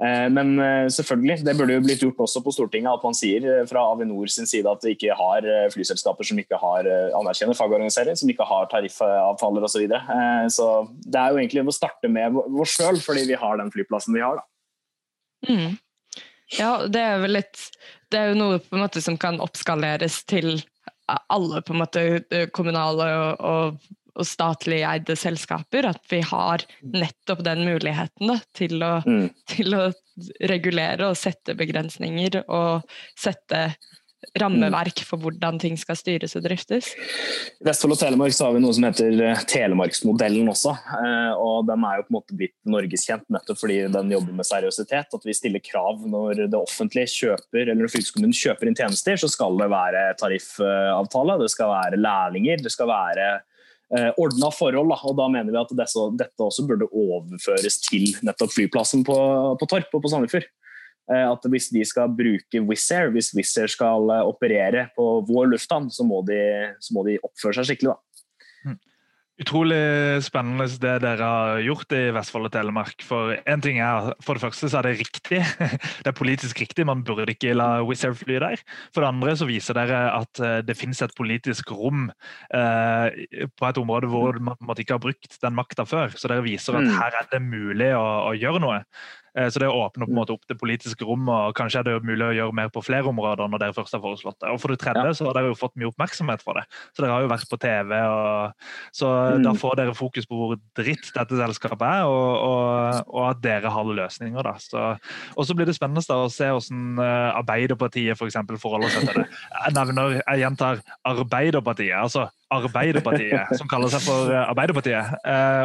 Eh, 0.02 0.28
men 0.30 0.58
eh, 0.58 0.88
selvfølgelig, 0.90 1.44
det 1.46 1.54
burde 1.54 1.76
jo 1.76 1.82
blitt 1.84 2.02
gjort 2.02 2.24
også 2.24 2.42
på 2.42 2.52
Stortinget 2.54 2.90
at 2.90 3.04
man 3.06 3.14
sier 3.14 3.44
eh, 3.46 3.62
fra 3.70 3.84
Avinor 3.92 4.30
sin 4.32 4.48
side 4.50 4.66
at 4.66 4.82
vi 4.82 4.96
ikke 4.96 5.14
har 5.14 5.46
flyselskaper 5.70 6.26
som 6.26 6.40
ikke 6.42 6.58
har 6.58 6.88
anerkjenner 7.20 7.58
fagorganisering, 7.58 8.18
som 8.18 8.30
ikke 8.30 8.46
har 8.48 8.66
tariffavtaler 8.72 9.62
osv. 9.62 9.74
Så, 9.74 9.82
videre. 9.82 10.20
så 10.54 10.66
det 11.02 11.18
er 11.18 11.32
jo 11.32 11.40
egentlig 11.40 11.64
å 11.66 11.74
starte 11.74 12.08
med 12.08 12.36
oss 12.38 12.76
sjøl, 12.78 13.00
fordi 13.02 13.24
vi 13.26 13.38
har 13.38 13.58
den 13.58 13.72
flyplassen 13.74 14.14
vi 14.14 14.22
har. 14.22 14.38
da. 14.38 15.50
Mm. 15.50 15.74
Ja, 16.54 16.70
det 16.86 17.00
er 17.02 17.18
vel 17.20 17.34
litt 17.34 17.58
Det 18.12 18.20
er 18.20 18.30
jo 18.30 18.38
noe 18.38 18.60
på 18.62 18.76
en 18.76 18.84
måte 18.84 19.02
som 19.02 19.16
kan 19.20 19.40
oppskaleres 19.42 20.22
til 20.30 20.62
alle 21.10 21.60
på 21.66 21.74
en 21.74 21.82
måte 21.82 22.44
kommunale 22.54 23.08
og, 23.18 23.42
og 23.44 24.03
og 24.14 24.28
statlig 24.28 24.83
eide 24.87 25.16
selskaper, 25.18 25.88
at 25.90 26.02
vi 26.11 26.21
har 26.25 26.64
nettopp 26.87 27.42
den 27.47 27.64
muligheten 27.66 28.30
da, 28.30 28.38
til, 28.56 28.78
å, 28.83 28.94
mm. 29.06 29.26
til, 29.50 29.76
å, 29.78 29.90
regulere 30.47 31.09
og 31.11 31.18
sette 31.18 31.56
begrensninger 31.59 32.44
og 32.44 32.85
sette 33.18 33.66
rammeverk 34.40 35.02
for 35.04 35.21
hvordan 35.21 35.59
ting 35.61 35.76
skal 35.76 35.99
styres 35.99 36.35
og 36.38 36.44
driftes. 36.47 36.92
I 37.61 37.66
Vestfold 37.66 37.97
og 37.97 38.00
Telemark 38.00 38.35
så 38.35 38.47
har 38.47 38.56
vi 38.56 38.62
noe 38.64 38.75
som 38.76 38.87
heter 38.87 39.18
eh, 39.21 39.42
Telemarksmodellen 39.50 40.49
også. 40.50 40.75
Eh, 40.99 41.33
og 41.37 41.66
Den 41.68 41.85
er 41.87 41.99
jo 41.99 42.06
på 42.06 42.12
en 42.12 42.18
måte 42.18 42.38
blitt 42.38 42.54
norgeskjent 42.71 43.26
nettopp 43.35 43.61
fordi 43.61 43.80
den 43.94 44.12
jobber 44.14 44.38
med 44.38 44.49
seriøsitet. 44.49 45.16
At 45.18 45.28
vi 45.28 45.37
stiller 45.37 45.64
krav 45.64 46.06
når 46.09 46.47
det 46.47 46.61
offentlige 46.61 47.12
kjøper 47.14 47.66
eller 47.66 47.83
når 47.83 47.94
fylkeskommunen 47.94 48.38
kjøper 48.38 48.71
inn 48.71 48.78
tjenester, 48.78 49.21
så 49.21 49.30
skal 49.30 49.59
det 49.61 49.71
være 49.73 50.06
tariffavtale, 50.21 51.40
det 51.42 51.50
skal 51.52 51.75
være 51.75 52.00
lærlinger, 52.00 52.64
det 52.64 52.73
skal 52.75 52.90
være 52.90 53.28
ordna 53.93 54.49
forhold. 54.50 54.88
Da. 54.91 54.97
og 55.07 55.17
da 55.19 55.26
mener 55.31 55.53
vi 55.53 55.61
at 55.61 55.73
dette, 55.79 56.43
også 56.43 56.64
burde 56.67 56.88
overføres 56.88 57.76
til 57.85 58.09
nettopp 58.26 58.55
flyplassen 58.55 59.05
på, 59.07 59.17
på 59.61 59.69
Torp 59.71 59.93
og 59.93 60.03
på 60.03 60.11
Sandefjord. 60.12 60.49
Eh, 61.12 61.26
at 61.29 61.47
hvis 61.53 61.69
de 61.69 61.83
skal 61.85 62.12
bruke 62.17 62.62
Wizz 62.64 62.88
Air, 62.97 63.11
hvis 63.12 63.33
Wizz 63.37 63.59
Air 63.61 63.69
skal 63.69 64.09
eh, 64.14 64.25
operere 64.25 64.87
på 64.97 65.09
vår 65.29 65.50
lufthavn, 65.53 65.91
så 65.93 66.07
så 66.81 66.95
må 66.97 67.05
de 67.05 67.19
oppføre 67.21 67.59
seg 67.59 67.69
skikkelig. 67.69 67.93
da. 67.93 68.13
Utrolig 69.35 70.23
spennende 70.23 70.69
det 70.79 70.93
dere 71.03 71.26
har 71.26 71.61
gjort 71.67 71.91
i 71.97 72.03
Vestfold 72.14 72.47
og 72.47 72.53
Telemark. 72.55 73.03
For 73.03 73.33
en 73.50 73.64
ting 73.64 73.81
er, 73.83 74.12
for 74.23 74.38
det 74.38 74.45
første 74.45 74.69
så 74.71 74.79
er 74.79 74.87
det 74.87 75.00
riktig. 75.00 75.41
Det 76.05 76.12
er 76.12 76.14
politisk 76.14 76.61
riktig, 76.62 76.87
man 76.87 77.03
burde 77.03 77.26
ikke 77.33 77.57
la 77.57 77.83
Wizz 77.83 78.05
Air 78.07 78.14
fly 78.14 78.37
der. 78.38 78.62
For 78.95 79.03
det 79.03 79.11
andre 79.11 79.35
så 79.35 79.49
viser 79.49 79.75
dere 79.75 80.05
at 80.14 80.38
eh, 80.38 80.61
det 80.62 80.76
finnes 80.79 81.03
et 81.03 81.17
politisk 81.19 81.73
rom 81.75 82.07
eh, 82.55 83.25
på 83.59 83.67
et 83.67 83.81
område 83.81 84.12
hvor 84.12 84.38
man 84.38 84.79
ikke 84.79 84.95
har 84.95 85.03
brukt 85.03 85.38
den 85.43 85.59
makta 85.59 85.88
før. 85.88 86.14
Så 86.14 86.31
dere 86.31 86.47
viser 86.47 86.79
at 86.79 86.87
mm. 86.87 86.94
her 87.01 87.18
er 87.18 87.29
det 87.33 87.42
mulig 87.42 87.90
å, 87.99 88.07
å 88.31 88.33
gjøre 88.38 88.62
noe. 88.62 88.83
Eh, 89.38 89.49
så 89.51 89.61
det 89.62 89.68
åpner 89.68 90.07
på 90.07 90.11
en 90.11 90.14
mm. 90.14 90.20
måte 90.20 90.35
opp 90.37 90.44
det 90.51 90.57
politiske 90.61 91.07
rommet, 91.07 91.35
og 91.35 91.57
kanskje 91.59 91.83
er 91.83 91.88
det 91.88 91.97
mulig 92.07 92.27
å 92.27 92.35
gjøre 92.37 92.57
mer 92.57 92.70
på 92.75 92.83
flere 92.85 93.11
områder 93.11 93.51
når 93.51 93.62
dere 93.62 93.77
først 93.77 93.97
har 93.97 94.03
foreslått 94.05 94.38
det. 94.40 94.53
Og 94.55 94.61
For 94.62 94.75
det 94.75 94.81
tredje 94.83 95.16
så 95.18 95.29
har 95.29 95.38
dere 95.38 95.51
jo 95.51 95.59
fått 95.59 95.75
mye 95.81 95.90
oppmerksomhet 95.90 96.44
for 96.44 96.61
det. 96.61 96.66
Så 96.94 97.05
dere 97.05 97.16
har 97.16 97.25
jo 97.25 97.33
vært 97.33 97.51
på 97.51 97.59
TV, 97.64 97.94
og, 97.99 98.68
så 98.94 99.11
mm. 99.35 99.47
da 99.47 99.57
får 99.59 99.81
dere 99.81 99.97
fokus 99.99 100.29
på 100.31 100.38
hvor 100.38 100.55
dritt 100.79 101.11
dette 101.16 101.40
selskapet 101.40 101.87
er, 101.88 102.07
og, 102.11 102.31
og, 102.49 103.11
og 103.14 103.29
at 103.31 103.42
dere 103.44 103.75
har 103.75 103.92
løsninger. 104.01 104.47
da. 104.47 104.55
Så, 104.62 104.87
og 105.35 105.49
så 105.49 105.59
blir 105.59 105.68
det 105.68 105.77
spennende 105.79 106.05
da, 106.05 106.20
å 106.25 106.33
se 106.33 106.51
hvordan 106.51 107.03
eh, 107.03 107.29
Arbeiderpartiet 107.42 108.18
for 108.18 108.31
eksempel, 108.31 108.61
forholder 108.61 108.92
seg 108.92 109.11
til 109.11 109.23
det. 109.23 109.29
Jeg 109.55 109.77
nevner, 109.77 110.18
jeg 110.20 110.44
gjentar 110.44 110.83
Arbeiderpartiet. 111.11 111.97
altså 111.99 112.29
Arbeiderpartiet, 112.61 113.55
som 113.59 113.71
kaller 113.71 113.93
seg 113.93 114.05
for 114.07 114.33
eh, 114.33 114.43
Arbeiderpartiet, 114.47 115.14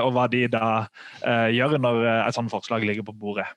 og 0.03 0.13
hva 0.15 0.27
de 0.31 0.45
da 0.51 0.67
gjør 1.53 1.77
når 1.81 2.05
et 2.11 2.35
sånt 2.35 2.51
forslag 2.51 2.85
ligger 2.87 3.05
på 3.07 3.15
bordet. 3.17 3.47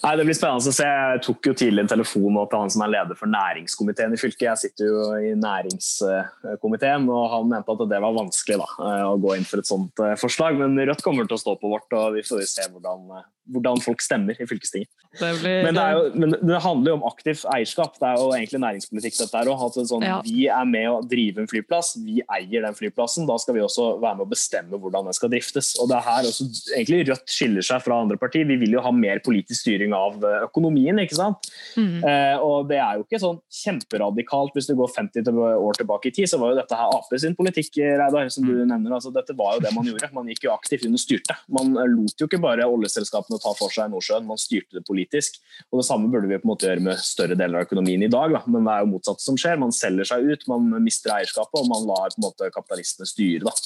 Nei, 0.00 0.16
Det 0.16 0.24
blir 0.24 0.36
spennende 0.36 0.70
å 0.70 0.74
se. 0.74 0.86
Jeg 0.88 1.20
tok 1.26 1.48
jo 1.50 1.54
tidlig 1.58 1.84
en 1.84 1.90
telefon 1.90 2.38
til 2.40 2.58
han 2.58 2.72
som 2.72 2.84
er 2.86 2.92
leder 2.94 3.18
for 3.18 3.30
næringskomiteen 3.30 4.16
i 4.16 4.20
fylket. 4.20 4.46
Jeg 4.48 4.60
sitter 4.62 4.88
jo 4.88 5.02
i 5.20 5.34
næringskomiteen, 5.38 7.06
og 7.12 7.26
han 7.34 7.50
mente 7.52 7.76
at 7.76 7.84
det 7.90 8.00
var 8.04 8.16
vanskelig 8.16 8.58
da, 8.62 8.68
å 9.10 9.18
gå 9.20 9.36
inn 9.36 9.46
for 9.48 9.62
et 9.62 9.68
sånt 9.68 10.02
eh, 10.02 10.16
forslag. 10.20 10.56
Men 10.58 10.80
Rødt 10.80 11.04
kommer 11.04 11.28
til 11.28 11.36
å 11.36 11.42
stå 11.42 11.56
på 11.60 11.70
vårt, 11.74 11.92
og 11.98 12.16
vi 12.16 12.24
får 12.26 12.44
se 12.48 12.66
hvordan, 12.72 13.04
eh, 13.18 13.28
hvordan 13.50 13.80
folk 13.82 14.02
stemmer 14.04 14.38
i 14.38 14.46
fylkestinget. 14.46 14.90
Det 15.18 15.30
blir... 15.42 15.64
men, 15.66 15.76
det 15.76 15.86
jo, 15.92 16.04
men, 16.16 16.34
det 16.40 16.58
handler 16.64 16.92
jo 16.92 16.96
om 17.00 17.04
aktivt 17.08 17.42
eierskap. 17.52 17.98
Det 18.00 18.06
er 18.08 18.20
jo 18.20 18.30
egentlig 18.32 18.60
næringspolitikk 18.62 19.18
dette 19.18 19.40
her 19.40 19.50
òg. 19.52 19.64
Sånn, 19.88 20.06
ja. 20.06 20.18
Vi 20.24 20.46
er 20.48 20.68
med 20.68 20.88
å 20.88 21.00
drive 21.04 21.42
en 21.42 21.50
flyplass, 21.50 21.94
vi 22.00 22.22
eier 22.22 22.64
den 22.64 22.76
flyplassen. 22.76 23.26
Da 23.28 23.36
skal 23.40 23.58
vi 23.58 23.64
også 23.64 23.96
være 24.02 24.20
med 24.20 24.26
å 24.26 24.30
bestemme 24.30 24.80
hvordan 24.80 25.10
den 25.10 25.16
skal 25.16 25.32
driftes. 25.32 25.74
Og 25.82 25.90
det 25.90 25.98
er 25.98 26.06
her 26.06 26.28
også 26.30 26.48
egentlig 26.76 27.00
Rødt 27.02 27.34
skiller 27.34 27.66
seg 27.66 27.82
fra 27.84 27.98
andre 28.04 28.16
partier. 28.20 28.46
Vi 28.48 28.56
vil 28.60 28.76
jo 28.76 28.84
ha 28.84 28.92
mer 28.94 29.20
politisk 29.24 29.64
styring 29.64 29.94
av 29.96 30.22
eh, 30.24 30.46
økonomien. 30.46 31.00
ikke 31.02 31.18
sant? 31.18 31.50
Mm. 31.76 31.98
Eh, 32.08 32.36
og 32.40 32.70
Det 32.70 32.78
er 32.78 33.00
jo 33.00 33.06
ikke 33.06 33.20
sånn 33.22 33.40
kjemperadikalt. 33.62 34.56
Hvis 34.56 34.70
du 34.70 34.76
går 34.78 34.92
50 34.94 35.28
år 35.34 35.80
tilbake 35.80 36.08
i 36.08 36.14
tid, 36.14 36.30
så 36.30 36.40
var 36.40 36.54
jo 36.54 36.60
dette 36.62 36.78
her 36.78 36.92
Ap 36.92 37.10
sin 37.20 37.36
politikk, 37.36 37.76
Reidar, 37.98 38.30
som 38.32 38.46
du 38.46 38.54
mm. 38.54 38.66
nevner. 38.70 38.96
altså 38.96 39.12
Dette 39.12 39.36
var 39.36 39.58
jo 39.58 39.64
det 39.66 39.74
man 39.76 39.88
gjorde. 39.88 40.12
Man 40.14 40.30
gikk 40.30 40.46
jo 40.46 40.54
aktivt 40.54 40.86
inn 40.86 40.96
og 40.96 41.02
styrte. 41.02 41.36
Man 41.52 41.74
lot 41.76 42.16
jo 42.16 42.28
ikke 42.30 42.40
bare 42.42 42.68
oljeselskapene 42.68 43.31
ta 43.40 43.52
for 43.56 43.72
seg 43.72 43.92
Nordsjøen, 43.92 44.26
man 44.28 44.40
styrte 44.40 44.78
det 44.78 44.84
politisk. 44.88 45.38
Og 45.70 45.80
Det 45.80 45.86
samme 45.88 46.10
burde 46.12 46.28
vi 46.28 46.40
på 46.40 46.46
en 46.46 46.52
måte 46.52 46.68
gjøre 46.68 46.84
med 46.84 47.00
større 47.00 47.38
deler 47.38 47.60
av 47.60 47.68
økonomien 47.68 48.04
i 48.04 48.10
dag, 48.12 48.34
da. 48.36 48.42
men 48.46 48.66
det 48.66 48.74
er 48.74 48.84
jo 48.84 48.92
motsatt 48.92 49.24
som 49.24 49.38
skjer. 49.40 49.60
Man 49.62 49.74
selger 49.76 50.10
seg 50.12 50.28
ut, 50.28 50.46
man 50.50 50.68
mister 50.84 51.14
eierskapet, 51.16 51.62
og 51.62 51.70
man 51.70 51.88
lar 51.88 52.12
på 52.12 52.20
en 52.20 52.28
måte 52.28 52.52
kapitalistene 52.54 53.08
styre. 53.08 53.48
da. 53.48 53.56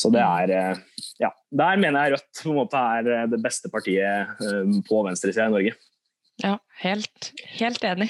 Så 0.00 0.10
det 0.14 0.24
er 0.24 0.54
eh, 0.56 0.82
Ja. 1.20 1.32
Der 1.50 1.76
mener 1.76 2.06
jeg 2.06 2.14
Rødt 2.14 2.42
på 2.42 2.52
en 2.52 2.60
måte 2.62 2.80
er 2.96 3.08
eh, 3.12 3.28
det 3.30 3.40
beste 3.42 3.70
partiet 3.72 4.44
eh, 4.46 4.76
på 4.88 5.02
venstresida 5.06 5.48
i 5.50 5.54
Norge. 5.54 5.74
Ja, 6.40 6.56
helt, 6.80 7.32
helt 7.58 7.84
enig. 7.84 8.08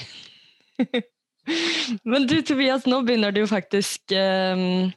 Men 2.07 2.27
du 2.29 2.37
Tobias, 2.45 2.85
nå 2.87 3.01
begynner 3.03 3.33
det 3.33 3.43
jo 3.43 3.49
faktisk 3.49 4.13
um, 4.13 4.91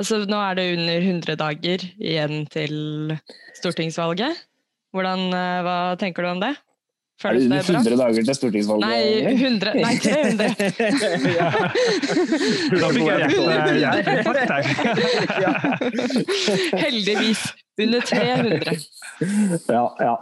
altså 0.00 0.22
Nå 0.24 0.38
er 0.40 0.56
det 0.56 0.64
under 0.78 1.04
100 1.04 1.36
dager 1.38 1.84
igjen 2.00 2.46
til 2.50 2.74
stortingsvalget. 3.60 4.40
Hvordan, 4.90 5.20
hva 5.66 5.76
tenker 6.00 6.22
du 6.26 6.30
om 6.32 6.40
det? 6.42 6.54
Føles 7.20 7.44
det 7.44 7.48
under 7.52 7.60
100 7.60 8.00
dager 8.00 8.24
til 8.24 8.32
stortingsvalget? 8.38 8.88
Nei, 8.88 9.02
100, 9.36 9.76
nei 9.76 9.92
300. 10.00 10.56
da 12.80 12.86
fikk 12.96 13.08
jeg 13.10 13.20
rett. 14.38 14.50
Heldigvis. 16.80 17.42
Under 17.80 18.00
300. 18.00 18.76
Ja, 19.68 19.94
ja. 20.00 20.16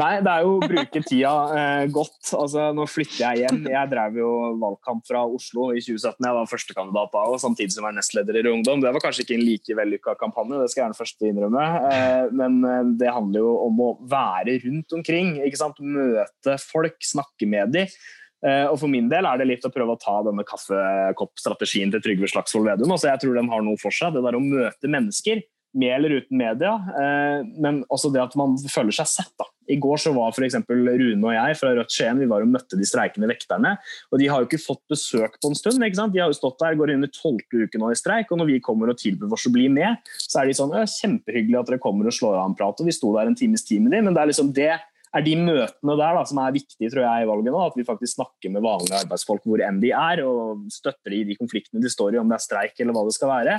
Nei, 0.00 0.14
det 0.26 0.30
er 0.30 0.42
jo 0.42 0.56
å 0.56 0.66
bruke 0.66 1.00
tida 1.06 1.32
eh, 1.54 1.84
godt. 1.94 2.18
Altså, 2.34 2.66
nå 2.74 2.86
flytter 2.90 3.20
jeg 3.22 3.44
hjem. 3.44 3.60
Jeg 3.70 3.90
drev 3.92 4.18
jo 4.18 4.30
valgkamp 4.62 5.04
fra 5.06 5.22
Oslo 5.22 5.68
i 5.70 5.82
2017. 5.84 6.18
Jeg 6.18 6.38
var 6.38 6.50
førstekandidat 6.50 7.14
da, 7.14 7.22
og 7.30 7.38
samtidig 7.42 7.74
som 7.74 7.82
jeg 7.84 7.86
var 7.86 7.96
nestleder 8.00 8.40
i 8.40 8.50
Ungdom. 8.50 8.82
Det 8.82 8.90
var 8.96 9.04
kanskje 9.04 9.22
ikke 9.26 9.36
en 9.38 9.46
like 9.46 9.78
vellykka 9.78 10.16
kampanje, 10.18 10.58
det 10.58 10.72
skal 10.72 10.80
jeg 10.80 10.84
gjerne 10.88 10.98
først 10.98 11.24
innrømme. 11.30 11.68
Eh, 11.92 12.34
men 12.40 12.58
eh, 12.66 12.82
det 13.04 13.14
handler 13.14 13.46
jo 13.46 13.54
om 13.68 13.80
å 13.86 13.94
være 14.10 14.58
rundt 14.66 14.98
omkring. 14.98 15.32
ikke 15.46 15.62
sant? 15.62 15.78
Møte 15.78 16.58
folk, 16.64 16.98
snakke 17.06 17.48
med 17.50 17.74
dem. 17.78 17.96
Eh, 18.44 18.66
og 18.66 18.76
For 18.82 18.90
min 18.90 19.06
del 19.12 19.30
er 19.30 19.40
det 19.40 19.48
litt 19.48 19.64
å 19.64 19.72
prøve 19.72 19.94
å 19.94 20.00
ta 20.00 20.18
denne 20.26 20.44
kaffekoppstrategien 20.48 21.94
til 21.94 22.02
Trygve 22.04 22.28
Slagsvold 22.34 22.66
Vedum. 22.72 22.92
Altså, 22.92 23.12
jeg 23.12 23.22
tror 23.22 23.38
den 23.38 23.50
har 23.52 23.62
noe 23.64 23.80
for 23.80 23.94
seg. 23.94 24.16
Det 24.16 24.26
der 24.26 24.36
å 24.36 24.42
møte 24.42 24.90
mennesker 24.90 25.46
med 25.74 25.90
eller 25.96 26.20
uten 26.20 26.38
media, 26.38 26.74
eh, 27.02 27.42
men 27.62 27.82
også 27.92 28.12
det 28.14 28.22
at 28.22 28.36
man 28.38 28.56
føler 28.70 28.94
seg 28.94 29.10
sett. 29.10 29.32
da. 29.40 29.48
I 29.70 29.78
går 29.80 30.00
så 30.02 30.12
var 30.14 30.34
f.eks. 30.34 30.58
Rune 30.68 31.24
og 31.24 31.32
jeg 31.32 31.56
fra 31.58 31.72
Rødt 31.74 31.92
Skien 31.94 32.20
vi 32.20 32.28
var 32.28 32.44
og 32.44 32.52
møtte 32.52 32.78
de 32.78 32.86
streikende 32.86 33.30
vekterne. 33.30 33.74
og 34.12 34.20
De 34.20 34.28
har 34.30 34.42
jo 34.42 34.48
ikke 34.48 34.60
fått 34.60 34.82
besøk 34.92 35.38
på 35.40 35.50
en 35.50 35.58
stund. 35.58 35.82
ikke 35.82 36.00
sant? 36.00 36.14
De 36.14 36.20
har 36.22 36.30
jo 36.30 36.36
stått 36.36 36.60
der, 36.60 36.76
går 36.78 36.94
inn 36.94 37.06
i 37.06 37.12
tolvte 37.12 37.64
uke 37.64 37.80
nå 37.80 37.90
i 37.90 37.98
streik. 37.98 38.30
og 38.30 38.42
Når 38.42 38.52
vi 38.52 38.62
kommer 38.64 38.92
og 38.92 39.00
tilbyr 39.00 39.32
oss 39.32 39.48
å 39.48 39.54
bli 39.54 39.70
med, 39.72 40.02
så 40.20 40.42
er 40.42 40.50
de 40.50 40.58
sånn 40.58 40.74
Kjempehyggelig 40.74 41.60
at 41.60 41.70
dere 41.70 41.82
kommer 41.82 42.08
og 42.10 42.14
slår 42.16 42.36
av 42.38 42.50
en 42.50 42.58
prat. 42.58 42.80
og 42.80 42.90
Vi 42.90 42.94
sto 42.94 43.14
der 43.16 43.30
en 43.30 43.38
times 43.38 43.64
tid 43.64 43.82
med 43.82 43.96
dem, 43.96 44.06
men 44.08 44.16
det 44.16 44.22
er 44.22 44.30
liksom 44.30 44.52
det 44.54 44.74
er 45.14 45.22
de 45.22 45.34
møtene 45.38 45.94
der 45.98 46.16
da, 46.18 46.24
som 46.26 46.40
er 46.42 46.54
viktige 46.56 46.90
tror 46.90 47.04
jeg, 47.06 47.24
i 47.24 47.28
valget 47.30 47.54
nå. 47.54 47.60
At 47.62 47.78
vi 47.78 47.86
faktisk 47.86 48.18
snakker 48.18 48.52
med 48.52 48.64
vanlige 48.64 49.00
arbeidsfolk 49.04 49.46
hvor 49.46 49.62
enn 49.64 49.80
de 49.82 49.94
er, 49.94 50.24
og 50.26 50.66
støtter 50.74 51.14
de 51.14 51.22
i 51.22 51.28
de 51.28 51.38
konfliktene 51.38 51.82
de 51.82 51.92
står 51.92 52.16
i, 52.16 52.20
om 52.20 52.30
det 52.30 52.38
er 52.38 52.44
streik 52.44 52.82
eller 52.82 52.96
hva 52.96 53.06
det 53.06 53.16
skal 53.16 53.30
være. 53.30 53.58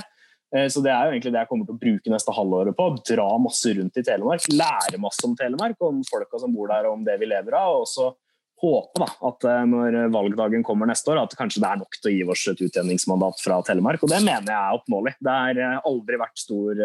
Eh, 0.54 0.68
så 0.68 0.82
Det 0.82 0.92
er 0.92 1.06
jo 1.06 1.14
egentlig 1.14 1.32
det 1.34 1.42
jeg 1.42 1.50
kommer 1.50 1.66
til 1.66 1.74
å 1.74 1.80
bruke 1.80 2.12
neste 2.12 2.34
halvåret 2.34 2.76
på. 2.76 2.86
Dra 3.10 3.26
masse 3.42 3.72
rundt 3.74 3.98
i 3.98 4.04
Telemark. 4.06 4.46
Lære 4.52 5.00
masse 5.02 5.26
om 5.26 5.34
Telemark, 5.38 5.76
om 5.80 6.02
folka 6.06 6.40
som 6.42 6.54
bor 6.54 6.70
der 6.70 6.86
og 6.86 6.98
om 7.00 7.04
det 7.06 7.18
vi 7.20 7.30
lever 7.30 7.58
av. 7.58 7.74
og 7.74 7.86
også 7.86 8.12
håpe 8.56 9.02
da, 9.02 9.06
at 9.28 9.44
eh, 9.44 9.64
når 9.68 9.96
valgdagen 10.14 10.62
kommer 10.64 10.88
neste 10.88 11.12
år, 11.12 11.20
at 11.26 11.34
kanskje 11.36 11.60
det 11.60 11.68
er 11.68 11.80
nok 11.82 11.98
til 11.98 12.08
å 12.08 12.14
gi 12.14 12.22
oss 12.32 12.44
et 12.48 12.62
utjevningsmandat 12.64 13.42
fra 13.44 13.60
Telemark. 13.66 14.02
Og 14.02 14.12
det 14.12 14.22
mener 14.24 14.48
jeg 14.48 14.56
er 14.56 14.78
oppnåelig. 14.78 15.16
Det 15.20 15.34
har 15.40 15.60
eh, 15.60 15.80
aldri 15.84 16.20
vært 16.22 16.44
stor 16.44 16.84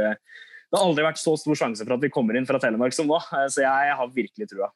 det 0.72 0.80
har 0.80 0.88
aldri 0.88 1.04
vært 1.04 1.20
så 1.20 1.34
stor 1.36 1.58
sjanse 1.60 1.84
for 1.84 1.98
at 1.98 2.04
vi 2.04 2.10
kommer 2.12 2.38
inn 2.40 2.46
fra 2.48 2.60
Telemark 2.64 2.96
som 2.96 3.10
nå, 3.10 3.18
så 3.52 3.60
jeg 3.60 3.96
har 4.00 4.14
virkelig 4.16 4.46
trua. 4.48 4.70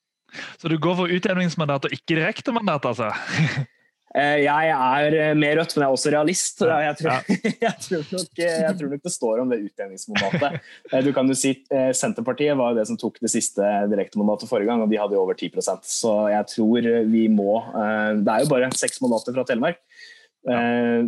Så 0.60 0.68
du 0.68 0.76
går 0.76 0.98
for 0.98 1.14
utjevningsmandat 1.16 1.88
og 1.88 1.96
ikke 1.96 2.18
direktemandat, 2.18 2.90
altså? 2.90 3.14
Eh, 4.16 4.46
jeg 4.46 4.70
er 4.72 5.16
med 5.36 5.42
mer 5.42 5.58
rødt, 5.60 5.74
men 5.76 5.84
jeg 5.84 5.90
er 5.90 5.98
også 5.98 6.12
realist. 6.14 6.62
Jeg 6.64 6.98
tror, 7.02 7.32
jeg 7.66 7.76
tror, 7.84 8.04
nok, 8.14 8.30
eh, 8.40 8.60
jeg 8.64 8.78
tror 8.80 8.92
nok, 8.94 9.04
det 9.04 9.12
står 9.12 9.42
om 9.44 9.52
det 9.52 9.60
utjevningsmandatet. 9.66 10.70
Du 11.04 11.12
kan 11.16 11.32
jo 11.32 11.36
si 11.38 11.52
Senterpartiet 12.00 12.56
var 12.56 12.72
jo 12.72 12.80
det 12.80 12.88
som 12.88 13.00
tok 13.00 13.20
det 13.24 13.32
siste 13.34 13.72
direktemandatet 13.92 14.50
forrige 14.52 14.72
gang, 14.72 14.84
og 14.86 14.92
de 14.92 15.00
hadde 15.02 15.18
jo 15.18 15.24
over 15.26 15.36
10% 15.36 15.90
Så 15.90 16.14
jeg 16.32 16.48
tror 16.54 16.90
vi 17.12 17.26
må 17.32 17.58
Det 17.76 18.32
er 18.32 18.44
jo 18.46 18.52
bare 18.52 18.70
seks 18.76 19.02
mandater 19.04 19.36
fra 19.36 19.46
Telemark. 19.48 19.82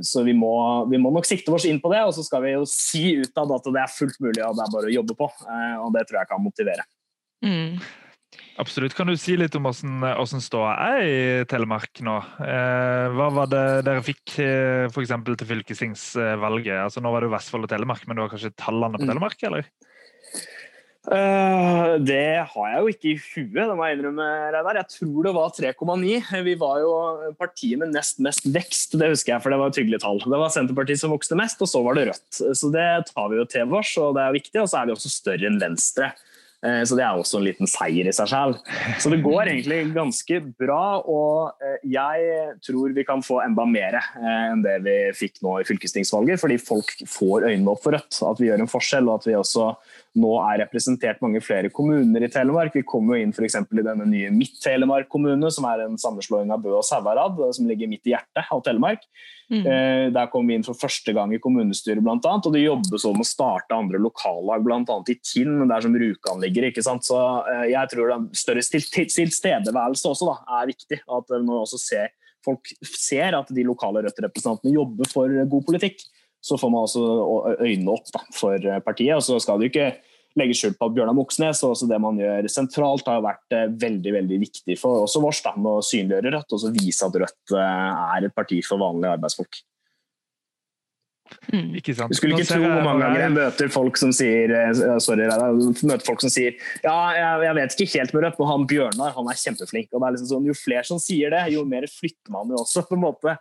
Så 0.07 0.23
vi 0.25 0.33
må, 0.33 0.51
vi 0.89 0.97
må, 0.99 1.11
nok 1.13 1.27
sikte 1.29 1.53
oss 1.53 1.67
inn 1.69 1.79
på 1.79 1.91
det, 1.93 2.01
og 2.09 2.15
så 2.17 2.25
skal 2.25 2.41
vi 2.43 2.55
jo 2.55 2.65
si 2.67 3.19
utad 3.21 3.53
at 3.53 3.69
det 3.69 3.83
er 3.83 3.93
fullt 3.93 4.17
mulig 4.23 4.41
og 4.41 4.57
det 4.57 4.65
er 4.65 4.73
bare 4.73 4.89
å 4.89 4.95
jobbe 4.97 5.15
på. 5.19 5.29
Og 5.85 5.95
det 5.95 6.03
tror 6.09 6.19
jeg 6.23 6.31
kan 6.33 6.43
motivere. 6.43 6.87
Mm. 7.45 7.77
Absolutt. 8.57 8.95
Kan 8.97 9.09
du 9.09 9.13
si 9.19 9.35
litt 9.37 9.53
om 9.57 9.67
hvordan 9.67 10.41
ståa 10.41 10.71
er 10.87 10.99
i 11.05 11.17
Telemark 11.49 12.01
nå? 12.05 12.15
Eh, 12.41 13.07
hva 13.13 13.27
var 13.35 13.51
det 13.51 13.65
dere 13.85 14.01
fikk 14.05 14.39
f.eks. 14.89 15.13
til 15.13 15.49
fylkestingsvalget? 15.51 16.79
Altså, 16.87 17.03
nå 17.05 17.11
var 17.13 17.21
det 17.21 17.29
jo 17.29 17.35
Vestfold 17.35 17.67
og 17.67 17.73
Telemark, 17.73 18.07
men 18.07 18.17
du 18.17 18.23
har 18.25 18.31
kanskje 18.33 18.55
tallene 18.57 18.97
på 18.97 19.05
mm. 19.05 19.11
Telemark, 19.11 19.45
eller? 19.45 19.69
Uh, 21.07 21.95
det 22.03 22.43
har 22.51 22.65
jeg 22.67 22.79
jo 22.81 22.89
ikke 22.91 23.07
i 23.13 23.19
huet, 23.21 23.61
det 23.61 23.75
må 23.79 23.85
jeg 23.87 23.95
innrømme. 23.95 24.25
Reinar. 24.51 24.79
Jeg 24.81 24.91
tror 24.97 25.27
det 25.27 25.33
var 25.37 25.53
3,9. 25.55 26.41
Vi 26.43 26.55
var 26.59 26.81
jo 26.83 26.95
partiet 27.39 27.79
med 27.79 27.93
nest 27.95 28.19
mest 28.23 28.49
vekst, 28.51 28.97
det 28.99 29.13
husker 29.13 29.35
jeg, 29.35 29.43
for 29.45 29.53
det 29.53 29.61
var 29.61 29.71
et 29.71 29.79
hyggelig 29.79 30.01
tall. 30.03 30.19
Det 30.25 30.41
var 30.41 30.51
Senterpartiet 30.51 30.99
som 30.99 31.13
vokste 31.13 31.37
mest, 31.39 31.63
og 31.63 31.71
så 31.71 31.83
var 31.85 31.95
det 31.95 32.09
Rødt. 32.09 32.41
Så 32.59 32.71
det 32.73 32.89
tar 33.13 33.31
vi 33.31 33.39
jo 33.39 33.47
til 33.53 33.77
oss, 33.79 33.93
og 34.01 34.17
det 34.17 34.25
er 34.25 34.35
viktig. 34.35 34.59
Og 34.65 34.67
så 34.67 34.81
er 34.81 34.89
vi 34.89 34.97
også 34.97 35.13
større 35.13 35.47
enn 35.47 35.61
Venstre. 35.61 36.11
Eh, 36.65 36.81
så 36.89 36.95
det 36.97 37.03
er 37.05 37.13
også 37.13 37.37
en 37.37 37.45
liten 37.45 37.69
seier 37.69 38.07
i 38.09 38.13
seg 38.15 38.31
selv. 38.31 38.61
Så 39.01 39.11
det 39.13 39.19
går 39.25 39.51
egentlig 39.51 39.91
ganske 39.93 40.39
bra, 40.57 40.97
og 41.05 41.61
eh, 41.61 41.77
jeg 41.93 42.55
tror 42.65 42.95
vi 42.97 43.05
kan 43.05 43.21
få 43.25 43.43
enda 43.43 43.67
mer 43.69 43.99
eh, 43.99 44.47
enn 44.49 44.63
det 44.65 44.79
vi 44.85 44.97
fikk 45.17 45.43
nå 45.45 45.59
i 45.61 45.67
fylkestingsvalget, 45.67 46.41
fordi 46.41 46.57
folk 46.61 46.95
får 47.05 47.49
øynene 47.51 47.75
opp 47.75 47.85
for 47.85 47.97
Rødt. 47.97 48.21
At 48.25 48.41
vi 48.41 48.49
gjør 48.49 48.65
en 48.65 48.73
forskjell, 48.73 49.05
og 49.05 49.21
at 49.21 49.29
vi 49.29 49.37
også 49.37 49.69
nå 50.17 50.33
er 50.41 50.63
representert 50.63 51.21
mange 51.21 51.43
flere 51.45 51.69
kommuner 51.69 52.25
i 52.25 52.31
Telemark. 52.33 52.73
Vi 52.73 52.85
kommer 52.89 53.15
jo 53.19 53.27
inn 53.27 53.35
f.eks. 53.35 53.59
i 53.61 53.85
denne 53.85 54.07
nye 54.09 54.33
Midt-Telemark 54.33 55.11
kommune, 55.13 55.51
som 55.53 55.67
er 55.69 55.85
en 55.85 55.99
sammenslåing 56.01 56.49
av 56.53 56.63
Bø 56.63 56.73
og 56.79 56.85
Sauherad, 56.87 57.37
som 57.53 57.69
ligger 57.69 57.91
midt 57.91 58.09
i 58.09 58.15
hjertet 58.15 58.49
av 58.49 58.63
Telemark. 58.65 59.05
Mm. 59.53 59.61
Der 60.11 60.27
kom 60.27 60.49
vi 60.49 60.57
inn 60.57 60.65
for 60.65 60.75
første 60.75 61.13
gang 61.15 61.31
i 61.31 61.39
kommunestyret, 61.39 62.01
annet, 62.01 62.49
og 62.49 62.51
det 62.51 62.65
jobbes 62.65 63.05
om 63.07 63.21
å 63.21 63.27
starte 63.27 63.77
andre 63.77 64.01
lokallag, 64.01 64.65
bl.a. 64.65 64.81
i 64.81 65.19
Tinn, 65.21 65.61
der 65.69 65.85
som 65.85 65.95
Rjukan 65.95 66.41
ligger. 66.47 66.69
ikke 66.69 66.85
sant? 66.85 67.05
Så 67.07 67.17
eh, 67.51 67.67
jeg 67.73 67.93
tror 67.93 68.13
den 68.13 68.27
større 68.37 68.63
tilstedeværelse 68.63 70.13
også 70.13 70.31
da, 70.31 70.37
er 70.61 70.71
viktig. 70.73 71.01
At 71.05 71.35
når 71.37 71.65
også 71.65 71.81
ser, 71.83 72.13
folk 72.45 72.73
ser 72.87 73.37
at 73.37 73.53
de 73.53 73.67
lokale 73.67 74.07
Rødt-representantene 74.07 74.75
jobber 74.75 75.11
for 75.13 75.39
god 75.53 75.67
politikk, 75.69 76.01
så 76.43 76.55
får 76.59 76.69
man 76.71 76.85
også 76.85 77.01
øynene 77.65 77.95
opp 77.95 78.11
da, 78.13 78.21
for 78.35 78.69
partiet. 78.85 79.17
og 79.17 79.25
så 79.25 79.39
skal 79.41 79.59
det 79.59 79.71
ikke 79.71 79.89
legge 80.37 80.57
skjul 80.57 80.75
på 80.77 80.89
Bjørnar 80.93 81.15
Moxnes 81.17 81.61
og 81.65 81.73
også 81.73 81.87
det 81.89 81.99
man 82.01 82.19
gjør 82.19 82.47
sentralt, 82.51 83.07
har 83.09 83.23
vært 83.25 83.55
eh, 83.55 83.69
veldig 83.81 84.13
veldig 84.19 84.39
viktig 84.43 84.77
for 84.79 85.05
også 85.05 85.21
vårs 85.23 85.41
da, 85.45 85.55
med 85.57 85.79
å 85.79 85.85
synliggjøre 85.85 86.33
Rødt 86.35 86.55
og 86.57 86.77
vise 86.77 87.07
at 87.07 87.17
Rødt 87.23 87.55
eh, 87.57 88.05
er 88.17 88.27
et 88.27 88.37
parti 88.37 88.59
for 88.65 88.81
vanlige 88.81 89.15
arbeidsfolk. 89.17 89.61
Mm. 91.51 91.71
Ikke 91.79 91.95
sant. 91.97 92.11
Du 92.11 92.17
skulle 92.19 92.37
ikke 92.37 92.49
tro 92.49 92.61
hvor 92.63 92.83
mange 92.85 93.03
ganger 93.05 93.23
jeg 93.23 93.33
møter 93.35 93.71
folk 93.73 93.99
som 93.99 94.13
sier 94.15 94.53
eh, 94.55 94.81
sorry, 95.03 95.27
møter 95.27 96.05
folk 96.07 96.23
som 96.23 96.33
sier 96.33 96.55
ja, 96.83 96.95
jeg, 97.15 97.45
jeg 97.47 97.57
vet 97.59 97.75
ikke 97.77 97.89
helt 97.93 98.15
med 98.15 98.25
Rødt, 98.25 98.39
men 98.41 98.51
han 98.51 98.67
Bjørnar 98.71 99.15
han 99.15 99.31
er 99.31 99.41
kjempeflink. 99.43 99.89
og 99.91 100.01
det 100.01 100.09
er 100.09 100.17
liksom 100.17 100.31
sånn, 100.33 100.51
Jo 100.51 100.57
flere 100.57 100.85
som 100.87 101.01
sier 101.01 101.33
det, 101.33 101.45
jo 101.55 101.63
mer 101.67 101.87
flytter 101.91 102.35
man 102.35 102.53
jo 102.53 102.61
også 102.63 102.85
på 102.89 102.97
en 102.97 103.05
måte 103.05 103.37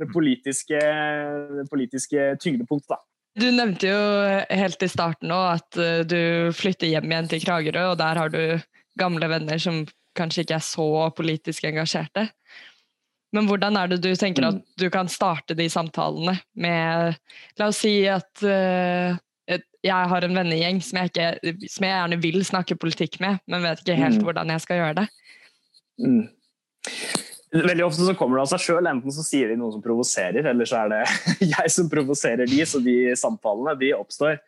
det 0.00 0.08
politiske, 0.14 0.80
det 0.80 1.66
politiske 1.68 2.34
tyngdepunktet. 2.40 2.96
da. 2.96 3.02
Du 3.40 3.46
nevnte 3.54 3.86
jo 3.86 4.00
helt 4.48 4.82
i 4.82 4.90
starten 4.90 5.32
at 5.36 5.78
eh, 5.78 6.02
du 6.08 6.50
flytter 6.56 6.90
hjem 6.90 7.12
igjen 7.12 7.30
til 7.30 7.44
Kragerø, 7.44 7.92
og 7.92 7.98
der 8.00 8.18
har 8.18 8.32
du 8.32 8.42
gamle 8.98 9.28
venner 9.30 9.60
som 9.62 9.84
kanskje 10.18 10.44
ikke 10.44 10.58
er 10.58 10.66
så 10.66 10.88
politisk 11.16 11.68
engasjerte. 11.68 12.26
Men 13.36 13.46
hvordan 13.46 13.78
er 13.78 13.90
det 13.92 14.00
du 14.02 14.10
tenker 14.18 14.48
at 14.48 14.60
du 14.80 14.88
kan 14.90 15.08
starte 15.10 15.54
de 15.54 15.68
samtalene 15.70 16.34
med 16.58 17.18
La 17.60 17.70
oss 17.70 17.82
si 17.84 17.94
at 18.10 18.42
uh, 18.42 19.14
jeg 19.80 20.10
har 20.12 20.26
en 20.26 20.36
vennegjeng 20.36 20.82
som 20.84 21.00
jeg, 21.00 21.10
ikke, 21.12 21.54
som 21.70 21.86
jeg, 21.86 21.94
gjerne 21.94 22.20
vil 22.20 22.44
snakke 22.44 22.76
politikk 22.80 23.16
med, 23.22 23.40
men 23.48 23.64
vet 23.64 23.80
ikke 23.82 23.96
helt 23.98 24.20
mm. 24.20 24.26
hvordan 24.26 24.52
jeg 24.52 24.64
skal 24.66 24.80
gjøre 24.80 24.98
det. 25.00 25.06
Mm. 26.00 26.24
Veldig 27.50 27.86
ofte 27.86 28.06
så 28.06 28.14
kommer 28.14 28.38
det 28.38 28.44
av 28.44 28.50
seg 28.52 28.62
sjøl. 28.62 28.88
Enten 28.90 29.14
så 29.14 29.24
sier 29.26 29.50
de 29.50 29.56
noe 29.58 29.72
som 29.74 29.82
provoserer, 29.82 30.46
eller 30.52 30.68
så 30.68 30.84
er 30.84 30.92
det 30.92 31.00
jeg 31.54 31.72
som 31.74 31.88
provoserer 31.90 32.50
de, 32.50 32.60
så 32.68 32.82
de 32.84 32.96
samtalene 33.18 33.74
de 33.80 33.94
oppstår. 33.96 34.38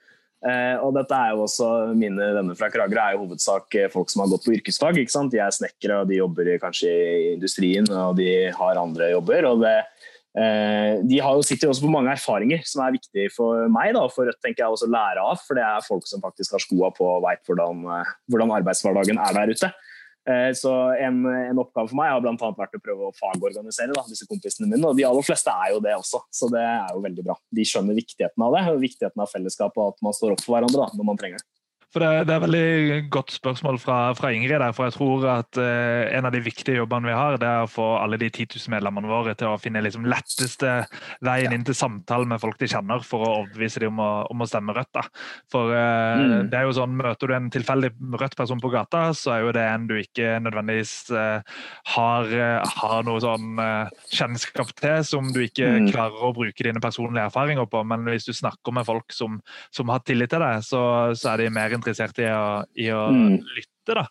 Eh, 0.42 0.76
og 0.82 0.90
dette 0.96 1.14
er 1.14 1.36
jo 1.36 1.44
også 1.44 1.66
Mine 1.94 2.32
venner 2.34 2.56
fra 2.58 2.66
Kragerø 2.72 2.98
er 2.98 3.14
jo 3.14 3.20
hovedsak 3.28 3.76
eh, 3.78 3.90
folk 3.92 4.10
som 4.10 4.24
har 4.24 4.32
gått 4.32 4.46
på 4.46 4.56
yrkesfag. 4.56 4.98
ikke 4.98 5.14
sant? 5.14 5.30
De 5.34 5.38
er 5.38 5.54
snekkere, 5.54 6.00
og 6.02 6.10
de 6.10 6.18
jobber 6.18 6.50
kanskje 6.62 6.90
i 6.90 7.28
industrien, 7.36 7.86
og 7.86 8.16
de 8.18 8.50
har 8.56 8.80
andre 8.80 9.12
jobber. 9.12 9.46
og 9.52 9.62
det 9.62 9.76
eh, 9.78 10.98
de 11.06 11.20
har 11.22 11.38
jo, 11.38 11.46
sitter 11.46 11.68
jo 11.68 11.76
også 11.76 11.86
på 11.86 11.94
mange 11.94 12.10
erfaringer 12.16 12.66
som 12.66 12.82
er 12.82 12.96
viktige 12.96 13.30
for 13.36 13.68
meg 13.70 13.94
da, 13.94 14.02
for 14.10 14.26
Rødt 14.26 14.40
tenker 14.42 14.64
jeg 14.64 14.74
også 14.74 14.90
lære 14.90 15.22
av. 15.22 15.38
For 15.46 15.58
det 15.58 15.64
er 15.68 15.86
folk 15.86 16.10
som 16.10 16.24
faktisk 16.24 16.58
har 16.58 16.66
skoa 16.66 16.90
på 16.96 17.06
og 17.06 17.22
veit 17.28 17.46
hvordan, 17.46 17.86
hvordan 18.32 18.56
arbeidshverdagen 18.58 19.22
er 19.22 19.38
der 19.38 19.54
ute. 19.54 19.70
Eh, 20.22 20.52
så 20.54 20.72
en, 21.02 21.24
en, 21.26 21.58
oppgave 21.58 21.90
for 21.90 21.98
meg 21.98 22.12
har 22.12 22.26
annet 22.30 22.58
vært 22.60 22.76
å 22.78 22.82
prøve 22.82 23.08
å 23.08 23.14
fagorganisere 23.18 23.94
da, 23.96 24.04
disse 24.06 24.28
kompisene 24.30 24.68
mine. 24.70 24.84
Og 24.86 24.98
de 24.98 25.06
aller 25.08 25.26
fleste 25.26 25.54
er 25.64 25.72
jo 25.74 25.80
det 25.82 25.96
også, 25.98 26.22
så 26.30 26.50
det 26.52 26.62
er 26.62 26.92
jo 26.94 27.02
veldig 27.06 27.26
bra. 27.26 27.38
De 27.50 27.66
skjønner 27.66 27.98
viktigheten 27.98 28.46
av 28.46 28.54
det, 28.54 28.62
og 28.70 28.84
viktigheten 28.84 29.24
av 29.24 29.32
fellesskap 29.32 29.78
og 29.78 29.94
at 29.94 30.06
man 30.06 30.16
står 30.16 30.36
opp 30.36 30.44
for 30.44 30.56
hverandre 30.56 30.84
da, 30.84 30.92
når 30.98 31.10
man 31.10 31.20
trenger 31.20 31.42
det. 31.42 31.48
For 31.92 32.00
det, 32.00 32.10
det, 32.24 32.32
er 32.32 32.38
et 32.38 32.44
veldig 32.46 33.08
godt 33.12 33.34
spørsmål 33.34 33.78
fra, 33.80 33.96
fra, 34.16 34.30
Ingrid. 34.32 34.56
der, 34.62 34.72
for 34.72 34.88
jeg 34.88 34.94
tror 34.96 35.26
at 35.28 35.58
eh, 35.60 36.08
En 36.16 36.24
av 36.28 36.32
de 36.32 36.40
viktige 36.40 36.78
jobbene 36.78 37.10
vi 37.10 37.16
har, 37.16 37.36
det 37.40 37.48
er 37.48 37.66
å 37.66 37.70
få 37.70 37.88
alle 37.98 38.16
de 38.20 38.30
10 38.30 38.46
000 38.56 38.72
medlemmene 38.72 39.10
våre 39.10 39.34
til 39.36 39.50
å 39.50 39.58
finne 39.60 39.82
liksom 39.84 40.06
letteste 40.08 40.86
veien 41.24 41.52
inn 41.52 41.66
til 41.68 41.76
samtale 41.76 42.28
med 42.28 42.40
folk 42.40 42.56
de 42.60 42.70
kjenner, 42.72 43.04
for 43.04 43.26
å 43.26 43.32
overbevise 43.42 43.82
dem 43.82 43.92
om 43.92 44.04
å, 44.04 44.10
om 44.32 44.44
å 44.44 44.48
stemme 44.48 44.72
Rødt. 44.72 44.92
da. 44.96 45.04
For 45.52 45.74
eh, 45.76 46.22
mm. 46.22 46.48
det 46.52 46.60
er 46.60 46.68
jo 46.68 46.76
sånn, 46.78 46.96
Møter 47.02 47.28
du 47.28 47.36
en 47.36 47.50
tilfeldig 47.52 47.92
Rødt-person 48.20 48.60
på 48.62 48.72
gata, 48.72 49.04
så 49.16 49.34
er 49.34 49.44
jo 49.44 49.52
det 49.56 49.66
en 49.66 49.86
du 49.90 49.96
ikke 49.98 50.38
nødvendigvis 50.44 50.94
eh, 51.12 51.60
har, 51.96 52.32
har, 52.78 52.98
noe 53.04 53.20
sånn 53.20 53.60
kjennskap 54.12 54.72
til, 54.78 55.02
som 55.04 55.28
du 55.34 55.42
ikke 55.44 55.68
mm. 55.68 55.90
klarer 55.92 56.24
å 56.24 56.32
bruke 56.36 56.64
dine 56.64 56.80
personlige 56.80 57.28
erfaringer 57.28 57.68
på. 57.68 57.84
Men 57.88 58.08
hvis 58.08 58.28
du 58.28 58.32
snakker 58.36 58.76
med 58.76 58.88
folk 58.88 59.12
som, 59.12 59.40
som 59.74 59.92
har 59.92 60.04
tillit 60.06 60.32
til 60.32 60.44
deg, 60.44 60.64
så, 60.64 60.82
så 61.18 61.34
er 61.34 61.44
de 61.44 61.52
mer 61.52 61.72
interessert 61.82 62.22
i 62.22 62.30
å, 62.30 62.46
i 62.78 62.88
å 62.94 63.04
mm. 63.12 63.36
lytte. 63.58 63.98
da. 63.98 64.06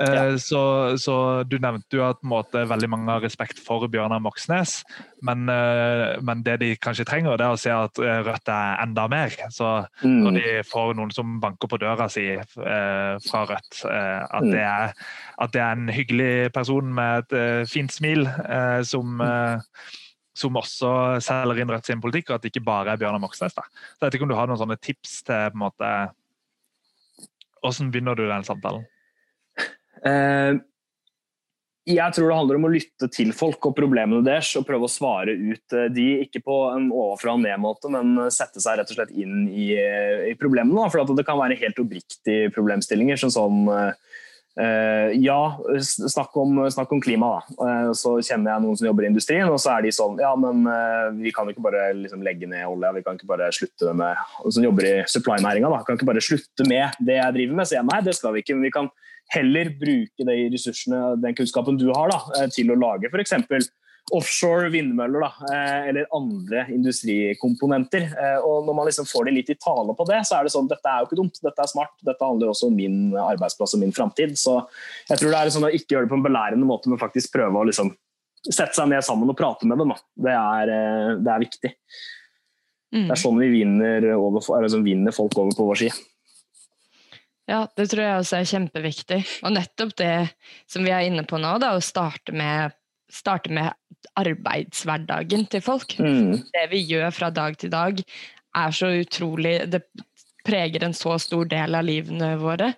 Eh, 0.00 0.14
ja. 0.14 0.38
Så, 0.38 0.60
så, 0.98 1.44
Du 1.44 1.58
nevnte 1.60 1.98
jo 1.98 2.04
at 2.06 2.22
måte, 2.24 2.64
veldig 2.68 2.88
mange 2.90 3.12
har 3.12 3.24
respekt 3.24 3.60
for 3.60 3.84
Bjørnar 3.92 4.22
Moxnes, 4.24 4.80
men, 5.24 5.44
eh, 5.52 6.16
men, 6.24 6.44
det 6.46 6.58
de 6.62 6.70
kanskje 6.80 7.06
trenger, 7.08 7.36
det 7.36 7.46
er 7.46 7.56
å 7.56 7.60
se 7.60 7.72
at 7.74 8.00
eh, 8.00 8.22
Rødt 8.24 8.52
er 8.52 8.80
enda 8.84 9.06
mer. 9.12 9.36
Så 9.52 9.68
mm. 10.02 10.20
Når 10.24 10.38
de 10.38 10.54
får 10.68 10.94
noen 10.98 11.12
som 11.14 11.38
banker 11.42 11.68
på 11.68 11.80
døra 11.82 12.08
si 12.12 12.24
fra 12.52 13.42
Rødt, 13.48 13.82
at, 13.84 14.40
mm. 14.40 14.52
det 14.52 14.62
er, 14.64 14.94
at, 15.36 15.52
det 15.52 15.60
er, 15.60 15.76
en 15.76 15.92
hyggelig 15.92 16.52
person 16.54 16.88
med 16.94 17.26
et 17.32 17.68
fint 17.70 17.92
smil 17.92 18.26
som 18.86 19.18
mm. 19.20 19.60
som 20.36 20.56
også 20.56 20.90
selger 21.24 21.60
inn 21.60 21.72
Rødt 21.72 21.88
sin 21.90 22.00
politikk, 22.00 22.30
og 22.30 22.38
at 22.38 22.44
det 22.44 22.52
ikke 22.52 22.64
bare 22.64 22.94
er 22.94 23.00
Bjørnar 23.00 23.20
Moxnes. 23.22 23.54
Da. 23.56 23.66
Så 23.68 24.00
jeg 24.00 24.06
vet 24.06 24.16
ikke 24.16 24.28
om 24.28 24.32
du 24.32 24.38
har 24.38 24.48
noen 24.48 24.60
sånne 24.60 24.80
tips 24.80 25.18
til 25.26 25.50
på 25.52 25.58
en 25.58 25.64
måte, 25.66 25.90
hvordan 27.62 27.94
begynner 27.94 28.18
du 28.18 28.26
den 28.26 28.44
samtalen? 28.46 28.84
Uh, 30.02 30.58
jeg 31.86 32.14
tror 32.14 32.28
det 32.28 32.36
handler 32.36 32.58
om 32.58 32.66
å 32.68 32.70
lytte 32.70 33.08
til 33.10 33.32
folk 33.34 33.66
og 33.66 33.74
problemene 33.74 34.22
deres 34.26 34.52
og 34.58 34.66
prøve 34.68 34.86
å 34.86 34.90
svare 34.90 35.34
ut 35.34 35.74
eh, 35.74 35.88
de, 35.90 36.04
ikke 36.22 36.38
på 36.46 36.58
en 36.70 36.84
overfra 36.94 37.34
og 37.34 37.40
ned-måte, 37.42 37.90
men 37.90 38.30
sette 38.30 38.62
seg 38.62 38.78
rett 38.78 38.92
og 38.92 39.00
slett 39.00 39.10
inn 39.18 39.48
i, 39.50 39.72
i 40.30 40.36
problemene. 40.38 40.86
For 40.94 41.10
det 41.10 41.26
kan 41.26 41.40
være 41.40 41.58
helt 41.58 41.82
oppriktige 41.82 42.52
problemstillinger. 42.54 43.18
som 43.24 43.34
sånn, 43.34 43.64
Uh, 43.66 44.11
ja, 44.52 45.38
snakk 45.80 46.34
om, 46.36 46.58
snakk 46.70 46.90
om 46.92 47.00
klima, 47.00 47.30
da. 47.38 47.54
Uh, 47.56 47.92
så 47.96 48.14
kjenner 48.20 48.52
jeg 48.52 48.64
noen 48.64 48.76
som 48.76 48.88
jobber 48.88 49.06
i 49.06 49.08
industrien, 49.08 49.48
og 49.48 49.60
så 49.62 49.72
er 49.76 49.86
de 49.86 49.92
sånn 49.96 50.18
Ja, 50.20 50.34
men 50.36 50.66
uh, 50.68 51.08
vi 51.16 51.32
kan 51.32 51.48
ikke 51.48 51.64
bare 51.64 51.86
liksom, 51.96 52.20
legge 52.26 52.48
ned 52.50 52.66
olja, 52.68 52.92
vi 52.92 53.04
kan 53.06 53.16
ikke 53.16 53.30
bare 53.30 53.48
slutte 53.56 53.94
med 53.96 54.20
Som 54.44 54.66
jobber 54.66 54.88
i 54.90 54.94
supply-næringa, 55.08 55.72
da. 55.72 55.80
Kan 55.86 55.96
ikke 55.96 56.10
bare 56.10 56.24
slutte 56.24 56.68
med 56.68 57.00
det 57.00 57.16
jeg 57.16 57.38
driver 57.38 57.60
med. 57.60 57.70
Så 57.70 57.78
jeg 57.78 57.88
nei, 57.88 58.02
det 58.04 58.16
skal 58.18 58.36
vi 58.36 58.44
ikke. 58.44 58.58
Men 58.58 58.68
vi 58.68 58.74
kan 58.76 58.90
heller 59.32 59.70
bruke 59.80 60.26
de 60.28 60.36
ressursene, 60.52 61.00
den 61.22 61.38
kunnskapen 61.38 61.80
du 61.80 61.88
har, 61.94 62.12
da, 62.12 62.48
til 62.52 62.74
å 62.74 62.76
lage 62.76 63.08
f.eks 63.08 63.38
offshore 64.10 64.68
vindmøller 64.72 65.22
da, 65.22 65.30
eh, 65.52 65.88
eller 65.90 66.08
andre 66.16 66.64
industrikomponenter. 66.74 68.08
Eh, 68.10 68.38
og 68.42 68.66
Når 68.66 68.74
man 68.76 68.88
liksom 68.88 69.06
får 69.08 69.28
det 69.28 69.34
litt 69.36 69.52
i 69.54 69.58
tale 69.60 69.94
på 69.96 70.06
det, 70.08 70.20
så 70.26 70.38
er 70.38 70.44
det 70.44 70.54
sånn 70.54 70.68
dette 70.70 70.90
er 70.90 71.00
jo 71.00 71.08
ikke 71.08 71.20
dumt, 71.22 71.38
dette 71.42 71.62
er 71.62 71.70
smart. 71.70 71.94
Dette 72.02 72.26
handler 72.26 72.50
også 72.52 72.68
om 72.68 72.76
min 72.76 73.14
arbeidsplass 73.14 73.76
og 73.76 73.82
min 73.84 73.94
framtid. 73.94 74.34
Så 74.36 74.58
jeg 75.08 75.20
tror 75.20 75.30
det 75.30 75.38
er 75.38 75.54
sånn 75.54 75.68
å 75.68 75.72
ikke 75.72 75.96
gjøre 75.96 76.08
det 76.08 76.12
på 76.12 76.18
en 76.18 76.26
belærende 76.26 76.68
måte, 76.68 76.90
men 76.90 77.00
faktisk 77.00 77.32
prøve 77.36 77.62
å 77.62 77.68
liksom 77.68 77.94
sette 78.42 78.74
seg 78.74 78.90
ned 78.90 79.06
sammen 79.06 79.30
og 79.30 79.38
prate 79.38 79.68
med 79.70 79.78
dem. 79.78 79.94
Det 80.18 80.34
er, 80.34 80.74
eh, 80.74 81.16
det 81.22 81.32
er, 81.32 81.44
viktig. 81.46 81.74
Mm. 82.92 83.06
Det 83.06 83.12
er 83.14 83.22
sånn 83.22 83.38
vi 83.40 83.52
vinner, 83.54 84.10
over, 84.18 84.42
altså 84.58 84.82
vinner 84.82 85.14
folk 85.14 85.38
over 85.38 85.54
på 85.56 85.70
vår 85.70 85.84
side. 85.86 86.08
Ja, 87.50 87.64
det 87.76 87.88
tror 87.90 88.04
jeg 88.04 88.20
også 88.20 88.38
er 88.38 88.50
kjempeviktig. 88.50 89.24
Og 89.46 89.54
nettopp 89.54 89.96
det 89.98 90.14
som 90.70 90.84
vi 90.84 90.92
er 90.94 91.06
inne 91.08 91.24
på 91.28 91.40
nå, 91.42 91.56
da, 91.62 91.72
å 91.74 91.82
starte 91.82 92.34
med 92.34 92.74
starte 93.12 93.52
med 93.52 93.72
arbeidshverdagen 94.18 95.46
til 95.52 95.64
folk. 95.64 95.96
Mm. 96.00 96.38
Det 96.52 96.64
vi 96.72 96.82
gjør 96.88 97.12
fra 97.14 97.30
dag 97.34 97.58
til 97.60 97.72
dag, 97.72 98.00
er 98.52 98.74
så 98.76 98.90
utrolig 99.00 99.54
Det 99.72 99.80
preger 100.44 100.84
en 100.84 100.94
så 100.94 101.14
stor 101.22 101.46
del 101.48 101.76
av 101.78 101.86
livene 101.86 102.34
våre. 102.40 102.72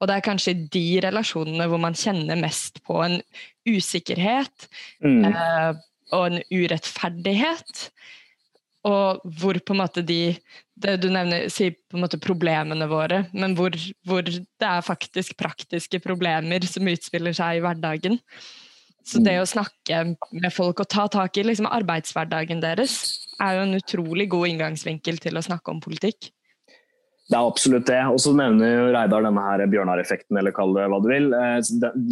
Og 0.00 0.08
det 0.08 0.16
er 0.16 0.24
kanskje 0.24 0.56
de 0.72 0.84
relasjonene 1.04 1.66
hvor 1.68 1.82
man 1.82 1.96
kjenner 1.98 2.38
mest 2.40 2.80
på 2.86 2.96
en 3.04 3.18
usikkerhet 3.68 4.68
mm. 5.04 5.26
eh, 5.28 5.82
og 6.16 6.26
en 6.30 6.40
urettferdighet. 6.48 7.90
Og 8.88 9.20
hvor 9.36 9.60
på 9.60 9.76
en 9.76 9.82
måte 9.82 10.04
de 10.06 10.22
det 10.80 10.94
Du 11.02 11.10
nevner 11.12 11.50
sier 11.52 11.74
på 11.76 11.98
en 11.98 12.06
måte 12.06 12.16
problemene 12.16 12.86
våre, 12.88 13.26
men 13.36 13.52
hvor, 13.52 13.74
hvor 14.08 14.24
det 14.24 14.64
er 14.64 14.80
faktisk 14.80 15.36
praktiske 15.36 16.00
problemer 16.00 16.64
som 16.64 16.88
utspiller 16.88 17.36
seg 17.36 17.58
i 17.58 17.60
hverdagen. 17.66 18.16
Så 19.06 19.22
det 19.24 19.36
å 19.40 19.48
snakke 19.48 20.02
med 20.30 20.52
folk 20.52 20.82
og 20.82 20.90
ta 20.92 21.06
tak 21.10 21.38
i 21.40 21.44
liksom, 21.46 21.68
arbeidshverdagen 21.70 22.60
deres, 22.62 22.98
er 23.40 23.56
jo 23.56 23.64
en 23.64 23.78
utrolig 23.78 24.28
god 24.32 24.50
inngangsvinkel 24.52 25.18
til 25.22 25.38
å 25.38 25.44
snakke 25.44 25.72
om 25.72 25.80
politikk. 25.82 26.30
Det 27.30 27.38
er 27.38 27.46
absolutt 27.46 27.86
det. 27.86 28.00
Og 28.10 28.18
så 28.22 28.32
nevner 28.34 28.72
jo 28.72 28.86
Reidar 28.90 29.22
denne 29.22 29.42
her 29.44 29.62
Bjørnar-effekten, 29.70 30.34
eller 30.40 30.54
kall 30.54 30.72
det 30.74 30.88
hva 30.90 30.98
du 31.02 31.06
vil. 31.12 31.28
Eh, 31.36 31.60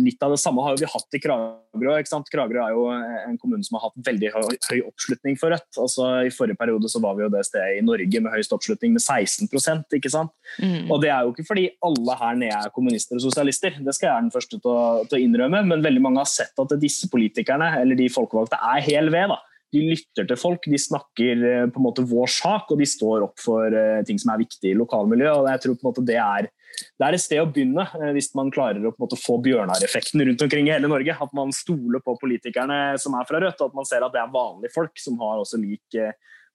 litt 0.06 0.22
av 0.22 0.34
det 0.34 0.38
samme 0.38 0.62
har 0.62 0.78
vi 0.78 0.86
hatt 0.86 1.18
i 1.18 1.20
Kragerø. 1.24 1.96
ikke 1.98 2.12
sant? 2.12 2.30
Kragerø 2.30 2.62
er 2.62 2.76
jo 2.76 2.84
en 2.92 3.38
kommune 3.42 3.66
som 3.66 3.78
har 3.78 3.88
hatt 3.88 3.98
veldig 4.06 4.30
høy, 4.36 4.54
høy 4.68 4.78
oppslutning 4.86 5.38
for 5.40 5.50
Rødt. 5.50 5.66
Altså, 5.74 6.06
I 6.28 6.30
forrige 6.34 6.60
periode 6.60 6.90
så 6.92 7.02
var 7.02 7.18
vi 7.18 7.26
jo 7.26 7.32
det 7.34 7.42
stedet 7.48 7.80
i 7.80 7.82
Norge 7.82 8.22
med 8.22 8.30
høyest 8.36 8.54
oppslutning, 8.54 8.94
med 8.94 9.02
16 9.02 9.50
ikke 9.98 10.12
sant? 10.12 10.30
Mm. 10.62 10.86
Og 10.86 11.02
det 11.02 11.10
er 11.10 11.26
jo 11.26 11.34
ikke 11.34 11.48
fordi 11.50 11.66
alle 11.82 12.18
her 12.22 12.38
nede 12.38 12.62
er 12.62 12.74
kommunister 12.74 13.18
og 13.18 13.26
sosialister, 13.26 13.74
det 13.82 13.96
skal 13.96 14.08
jeg 14.08 14.14
være 14.14 14.26
den 14.28 14.34
første 14.38 14.62
til 14.62 14.70
å, 14.70 15.04
til 15.08 15.18
å 15.18 15.22
innrømme, 15.24 15.64
men 15.66 15.82
veldig 15.82 16.04
mange 16.04 16.22
har 16.22 16.30
sett 16.30 16.62
at 16.62 16.78
disse 16.78 17.10
politikerne, 17.10 17.72
eller 17.82 17.98
de 17.98 18.06
folkevalgte, 18.12 18.60
er 18.70 18.86
hel 18.86 19.10
ved. 19.10 19.34
da 19.34 19.42
de 19.74 19.82
lytter 19.90 20.28
til 20.28 20.38
folk, 20.40 20.68
de 20.70 20.78
snakker 20.80 21.42
eh, 21.44 21.64
på 21.68 21.80
en 21.80 21.84
måte 21.84 22.04
vår 22.08 22.30
sak, 22.32 22.70
og 22.72 22.80
de 22.80 22.86
står 22.88 23.26
opp 23.26 23.42
for 23.42 23.74
uh, 23.74 24.00
ting 24.08 24.20
som 24.20 24.32
er 24.32 24.40
viktig 24.40 24.72
i 24.72 24.78
lokalmiljøet. 24.78 25.42
og 25.42 25.50
jeg 25.52 25.62
tror 25.64 25.76
på 25.76 25.84
en 25.84 25.88
måte 25.90 26.04
det 26.08 26.16
er, 26.22 26.48
det 26.96 27.06
er 27.06 27.16
et 27.16 27.24
sted 27.24 27.42
å 27.42 27.48
begynne, 27.50 27.84
uh, 27.84 28.08
hvis 28.16 28.30
man 28.38 28.52
klarer 28.54 28.80
å 28.80 28.94
på 28.94 29.02
en 29.02 29.06
måte 29.06 29.20
få 29.20 29.36
Bjørnar-effekten 29.44 30.24
rundt 30.24 30.46
omkring 30.46 30.70
i 30.70 30.74
hele 30.74 30.90
Norge. 30.90 31.18
At 31.20 31.36
man 31.36 31.52
stoler 31.56 32.02
på 32.04 32.16
politikerne 32.22 32.80
som 33.02 33.18
er 33.18 33.28
fra 33.28 33.42
Rødt, 33.44 33.60
og 33.60 33.72
at 33.72 33.78
man 33.82 33.88
ser 33.88 34.06
at 34.06 34.16
det 34.16 34.22
er 34.22 34.32
vanlige 34.32 34.72
folk 34.76 35.04
som 35.04 35.20
har 35.20 35.42
også 35.42 35.60
lik 35.60 36.00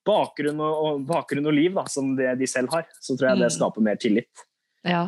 bakgrunn, 0.04 0.60
og, 0.60 0.80
og, 0.84 1.04
bakgrunn 1.08 1.48
og 1.48 1.56
liv 1.56 1.78
da, 1.78 1.86
som 1.92 2.16
det 2.18 2.34
de 2.42 2.50
selv 2.50 2.74
har. 2.74 2.90
Så 3.00 3.14
tror 3.14 3.30
jeg 3.30 3.44
det 3.44 3.52
mm. 3.54 3.58
skaper 3.60 3.86
mer 3.86 4.02
tillit. 4.02 4.48
Ja, 4.84 5.06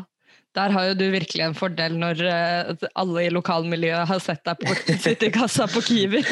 der 0.56 0.72
har 0.72 0.90
jo 0.90 0.96
du 0.98 1.06
virkelig 1.14 1.44
en 1.46 1.58
fordel 1.58 1.98
når 2.00 2.24
uh, 2.24 2.88
alle 2.96 3.28
i 3.28 3.34
lokalmiljøet 3.34 4.10
har 4.10 4.24
sett 4.24 4.44
deg 4.48 4.60
på, 4.64 4.76
sitte 5.06 5.30
i 5.30 5.36
kassa 5.36 5.68
på 5.72 5.84
Kiwi. 5.86 6.24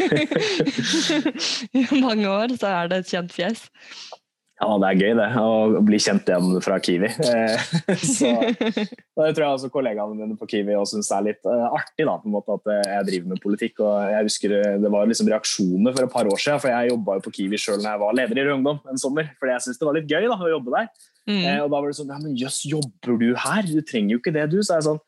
I 1.83 1.87
mange 1.99 2.27
år 2.31 2.57
så 2.59 2.71
er 2.71 2.91
det 2.91 3.03
et 3.03 3.15
kjent 3.15 3.33
fjes. 3.35 3.67
Ja, 4.61 4.69
det 4.79 4.87
er 4.87 4.99
gøy 5.01 5.15
det, 5.17 5.25
å 5.41 5.81
bli 5.83 5.97
kjent 5.99 6.29
igjen 6.29 6.61
fra 6.63 6.77
Kiwi. 6.79 7.09
Eh, 7.09 7.71
så, 8.15 8.29
det 8.47 9.31
tror 9.33 9.43
jeg 9.43 9.55
også 9.57 9.71
kollegaene 9.73 10.15
mine 10.15 10.37
på 10.39 10.47
Kiwi 10.53 10.77
syns 10.87 11.09
er 11.11 11.25
litt 11.25 11.49
uh, 11.49 11.73
artig, 11.73 12.05
da, 12.05 12.15
på 12.21 12.29
en 12.29 12.35
måte 12.37 12.55
at 12.55 12.69
jeg 12.93 13.07
driver 13.09 13.33
med 13.33 13.43
politikk. 13.43 13.81
og 13.83 14.13
jeg 14.13 14.29
husker 14.29 14.55
Det 14.85 14.93
var 14.93 15.09
liksom 15.09 15.31
reaksjoner 15.33 15.97
for 15.97 16.07
et 16.07 16.15
par 16.15 16.29
år 16.31 16.39
siden, 16.39 16.63
for 16.63 16.71
jeg 16.71 16.93
jobba 16.93 17.17
på 17.25 17.33
Kiwi 17.39 17.59
sjøl 17.59 17.81
når 17.81 17.89
jeg 17.89 18.03
var 18.05 18.21
leder 18.21 18.39
i 18.39 18.45
Rød 18.47 18.59
Ungdom 18.61 18.79
en 18.93 19.03
sommer. 19.03 19.33
Fordi 19.41 19.57
jeg 19.57 19.65
syntes 19.65 19.81
det 19.81 19.89
var 19.89 19.99
litt 19.99 20.15
gøy 20.15 20.29
da, 20.29 20.39
å 20.39 20.53
jobbe 20.53 20.77
der. 20.77 20.93
Mm. 21.29 21.39
Eh, 21.39 21.59
og 21.63 21.69
da 21.71 21.79
var 21.79 21.87
det 21.87 21.95
sånn 21.95 22.09
Ja, 22.11 22.19
men 22.19 22.35
jøss, 22.35 22.63
jobber 22.67 23.17
du 23.21 23.29
her? 23.39 23.67
Du 23.67 23.79
trenger 23.87 24.17
jo 24.17 24.21
ikke 24.21 24.33
det, 24.35 24.47
du. 24.51 24.57
Så 24.59 24.75
er 24.75 24.81
jeg 24.81 24.89
sånn 24.91 25.03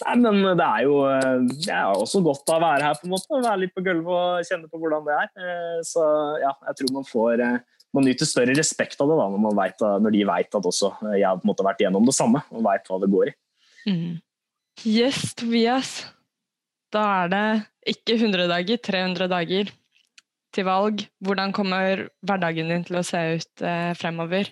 Nei, 0.00 0.14
men 0.24 0.56
det 0.56 0.64
er 0.64 0.86
jo 0.86 0.94
eh, 1.04 1.42
det 1.52 1.74
er 1.74 2.00
også 2.00 2.22
godt 2.24 2.48
å 2.48 2.56
være 2.62 2.86
her, 2.86 2.96
på 2.96 3.06
en 3.06 3.12
måte. 3.12 3.28
Være 3.44 3.60
litt 3.60 3.74
på 3.76 3.84
gulvet 3.84 4.08
og 4.14 4.48
kjenne 4.48 4.70
på 4.70 4.80
hvordan 4.80 5.04
det 5.04 5.18
er. 5.18 5.28
Eh, 5.36 5.78
så 5.86 6.06
ja, 6.42 6.54
jeg 6.70 6.78
tror 6.78 6.94
man 6.96 7.08
får 7.08 7.44
eh, 7.44 7.58
man 7.92 8.08
nyter 8.08 8.28
større 8.28 8.56
respekt 8.56 9.02
av 9.04 9.10
det 9.10 9.18
da, 9.20 9.26
når, 9.28 9.42
man 9.44 9.58
vet, 9.58 9.82
når 10.00 10.14
de 10.14 10.22
vet 10.24 10.56
at 10.56 10.68
også 10.70 10.94
jeg 11.12 11.26
har 11.28 11.36
på 11.36 11.44
en 11.44 11.50
måte 11.50 11.66
vært 11.66 11.82
gjennom 11.84 12.06
det 12.08 12.14
samme 12.16 12.40
og 12.48 12.64
vet 12.64 12.88
hva 12.88 12.98
det 13.02 13.10
går 13.12 13.28
i. 13.28 13.34
Mm. 13.84 14.14
Yes, 14.88 15.34
Tobias. 15.36 15.90
Da 16.92 17.02
er 17.20 17.32
det 17.32 17.44
ikke 17.92 18.16
100 18.16 18.48
dager, 18.48 18.80
300 18.88 19.28
dager 19.28 19.72
til 20.56 20.66
valg. 20.68 21.04
Hvordan 21.24 21.52
kommer 21.56 22.06
hverdagen 22.24 22.72
din 22.72 22.88
til 22.88 23.00
å 23.00 23.04
se 23.06 23.22
ut 23.36 23.64
eh, 23.64 23.92
fremover? 23.98 24.48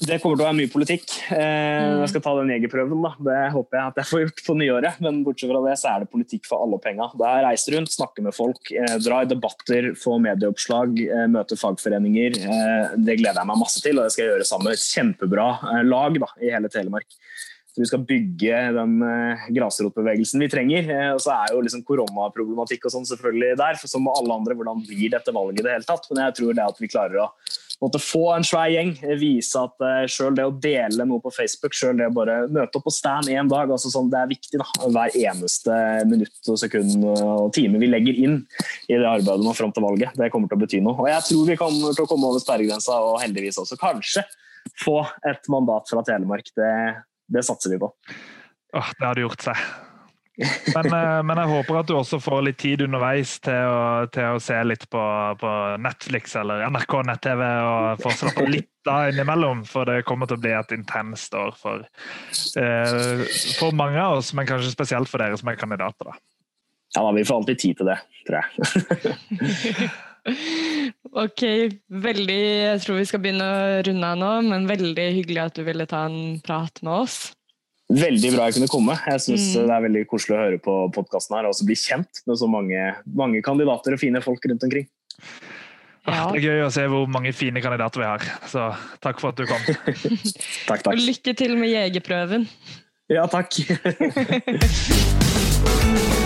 Det 0.00 0.16
kommer 0.22 0.38
til 0.38 0.44
å 0.44 0.48
være 0.48 0.56
mye 0.56 0.70
politikk. 0.72 1.12
Eh, 1.30 1.38
mm. 1.38 1.98
Jeg 2.00 2.10
skal 2.14 2.22
ta 2.24 2.32
den 2.38 2.52
jegerprøven. 2.54 3.02
da. 3.04 3.12
Det 3.26 3.40
håper 3.54 3.78
jeg 3.78 3.92
at 3.92 3.98
jeg 4.00 4.08
får 4.10 4.22
gjort 4.24 4.42
på 4.46 4.56
nyåret. 4.56 5.00
Men 5.04 5.22
bortsett 5.26 5.52
fra 5.52 5.60
det 5.66 5.76
så 5.80 5.90
er 5.92 6.02
det 6.02 6.12
politikk 6.14 6.48
for 6.48 6.64
alle 6.64 6.80
penga. 6.82 7.10
Det 7.14 7.32
reiser 7.44 7.60
reise 7.60 7.74
rundt, 7.76 7.92
snakke 7.92 8.24
med 8.24 8.34
folk, 8.34 8.70
drar 8.70 9.04
dra 9.04 9.22
i 9.22 9.30
debatter, 9.30 9.92
få 9.98 10.16
medieoppslag, 10.22 10.96
møter 10.96 11.34
møte 11.34 11.58
fagforeninger. 11.60 12.36
Det 12.96 13.18
gleder 13.20 13.40
jeg 13.40 13.50
meg 13.50 13.60
masse 13.60 13.82
til, 13.84 13.98
og 13.98 14.06
det 14.06 14.14
skal 14.14 14.24
jeg 14.24 14.34
gjøre 14.34 14.48
sammen 14.48 14.70
med 14.70 14.78
et 14.78 14.88
kjempebra 14.88 15.46
lag 15.86 16.20
da, 16.22 16.28
i 16.40 16.52
hele 16.54 16.70
Telemark. 16.72 17.08
Så 17.70 17.84
vi 17.84 17.86
skal 17.86 18.02
bygge 18.02 18.60
den 18.74 18.96
grasrotbevegelsen 19.54 20.42
vi 20.42 20.50
trenger. 20.50 20.88
Og 21.14 21.20
så 21.22 21.36
er 21.36 21.54
jo 21.54 21.62
liksom 21.62 21.84
koronaproblematikk 21.86 22.88
og 22.88 22.96
sånn 22.96 23.08
selvfølgelig 23.08 23.58
der, 23.60 23.78
for 23.78 23.90
som 23.92 24.02
med 24.06 24.16
alle 24.18 24.38
andre, 24.40 24.56
hvordan 24.58 24.82
blir 24.86 25.12
dette 25.12 25.34
valget 25.34 25.62
i 25.62 25.66
det 25.68 25.76
hele 25.76 25.86
tatt? 25.86 26.08
Men 26.10 26.24
jeg 26.26 26.38
tror 26.40 26.56
det 26.56 26.66
at 26.66 26.80
vi 26.82 26.90
klarer 26.90 27.26
å 27.26 27.28
måtte 27.80 28.00
få 28.02 28.24
en 28.34 28.44
svær 28.46 28.70
gjeng. 28.72 28.92
Vise 29.20 29.60
at 29.60 29.84
uh, 29.84 30.04
selv 30.10 30.36
det 30.38 30.46
å 30.48 30.54
dele 30.54 31.06
noe 31.08 31.22
på 31.24 31.32
Facebook, 31.34 31.76
selv 31.76 32.00
det 32.00 32.10
å 32.10 32.14
bare 32.14 32.42
møte 32.52 32.80
opp 32.80 32.86
på 32.88 32.94
stand 32.94 33.30
én 33.32 33.50
dag, 33.50 33.72
altså 33.72 33.92
sånn, 33.92 34.10
det 34.12 34.20
er 34.20 34.30
viktig. 34.30 34.60
da, 34.60 34.68
Hver 34.84 35.16
eneste 35.22 35.80
minutt 36.10 36.52
og 36.52 36.60
sekund 36.60 37.06
og 37.10 37.50
time 37.56 37.80
vi 37.82 37.90
legger 37.90 38.22
inn 38.26 38.38
i 38.88 38.96
det 38.96 39.06
arbeidet 39.06 39.44
nå 39.44 39.54
fram 39.56 39.74
til 39.76 39.86
valget. 39.86 40.16
Det 40.18 40.30
kommer 40.32 40.50
til 40.50 40.60
å 40.60 40.64
bety 40.64 40.82
noe. 40.84 40.96
Og 41.00 41.10
jeg 41.10 41.26
tror 41.30 41.52
vi 41.52 41.58
kommer 41.60 41.96
til 41.96 42.06
å 42.06 42.10
komme 42.10 42.30
over 42.30 42.42
sperregrensa 42.42 43.00
og 43.04 43.20
heldigvis 43.24 43.60
også 43.62 43.80
kanskje 43.80 44.26
få 44.84 45.00
et 45.28 45.48
mandat 45.52 45.88
fra 45.90 46.04
Telemark. 46.06 46.52
Det, 46.56 46.72
det 47.32 47.46
satser 47.46 47.74
vi 47.74 47.80
på. 47.80 47.92
Åh, 48.76 48.90
det 48.98 49.08
hadde 49.08 49.24
gjort 49.24 49.48
seg. 49.50 49.89
Men, 50.74 50.86
eh, 50.86 51.22
men, 51.26 51.40
jeg 51.42 51.50
håper 51.50 51.78
at 51.80 51.88
du 51.88 51.94
også 51.98 52.20
får 52.22 52.42
litt 52.46 52.58
tid 52.62 52.84
underveis 52.86 53.36
til 53.44 53.68
å, 53.68 54.08
til 54.12 54.36
å 54.36 54.40
se 54.42 54.56
litt 54.64 54.86
på, 54.92 55.02
på, 55.40 55.52
Netflix 55.82 56.36
eller 56.40 56.64
NRK 56.72 56.96
nett-TV 57.10 57.44
og 57.44 58.04
få 58.04 58.14
slappe 58.16 58.46
litt 58.48 58.90
av 58.90 59.10
innimellom. 59.10 59.64
For 59.68 59.88
det 59.88 60.04
kommer 60.08 60.30
til 60.30 60.40
å 60.40 60.44
bli 60.44 60.54
et 60.56 60.76
intenst 60.76 61.36
år 61.36 61.52
for, 61.60 61.86
eh, 62.60 63.24
for 63.60 63.76
mange 63.76 64.00
av 64.00 64.20
oss, 64.20 64.32
men 64.36 64.48
kanskje 64.48 64.72
spesielt 64.72 65.10
for 65.10 65.22
dere 65.22 65.38
som 65.40 65.52
er 65.52 65.60
kandidater. 65.60 66.12
da. 66.12 66.20
Ja, 66.96 67.02
da, 67.02 67.10
Vi 67.14 67.24
får 67.24 67.42
alltid 67.42 67.58
tid 67.58 67.80
til 67.80 67.90
det, 67.92 67.98
tror 68.26 68.40
jeg. 68.40 69.90
ok, 71.24 71.44
veldig 72.02 72.40
Jeg 72.40 72.80
tror 72.84 72.98
vi 72.98 73.06
skal 73.08 73.22
begynne 73.22 73.46
å 73.46 73.82
runde 73.86 74.08
av 74.08 74.18
nå, 74.20 74.32
men 74.48 74.66
veldig 74.70 75.06
hyggelig 75.20 75.44
at 75.44 75.60
du 75.60 75.62
ville 75.68 75.86
ta 75.90 76.06
en 76.08 76.40
prat 76.44 76.82
med 76.82 77.04
oss. 77.04 77.20
Veldig 77.90 78.30
bra 78.36 78.46
jeg 78.48 78.60
kunne 78.60 78.70
komme. 78.70 78.94
Jeg 79.10 79.22
synes 79.24 79.46
mm. 79.50 79.64
Det 79.66 79.74
er 79.74 79.84
veldig 79.86 80.02
koselig 80.10 80.36
å 80.36 80.42
høre 80.44 80.58
på 80.62 80.74
podkasten 80.94 81.36
her 81.36 81.48
og 81.48 81.54
også 81.54 81.66
bli 81.66 81.76
kjent 81.78 82.22
med 82.28 82.38
så 82.38 82.46
mange, 82.50 82.84
mange, 83.18 83.42
kandidater 83.46 83.96
og 83.96 84.02
fine 84.02 84.22
folk 84.22 84.46
rundt 84.46 84.66
omkring. 84.68 84.86
Ja. 86.06 86.30
Det 86.30 86.38
er 86.38 86.46
gøy 86.46 86.62
å 86.64 86.70
se 86.72 86.86
hvor 86.90 87.10
mange 87.10 87.32
fine 87.36 87.62
kandidater 87.62 88.02
vi 88.02 88.08
har. 88.08 88.22
Så 88.50 88.70
takk 89.02 89.20
for 89.22 89.34
at 89.34 89.42
du 89.42 89.44
kom. 89.50 89.62
takk, 90.70 90.80
takk. 90.86 90.94
Og 90.94 91.02
lykke 91.02 91.34
til 91.38 91.58
med 91.58 91.74
jegerprøven. 91.74 92.46
Ja, 93.10 93.26
takk. 93.30 93.58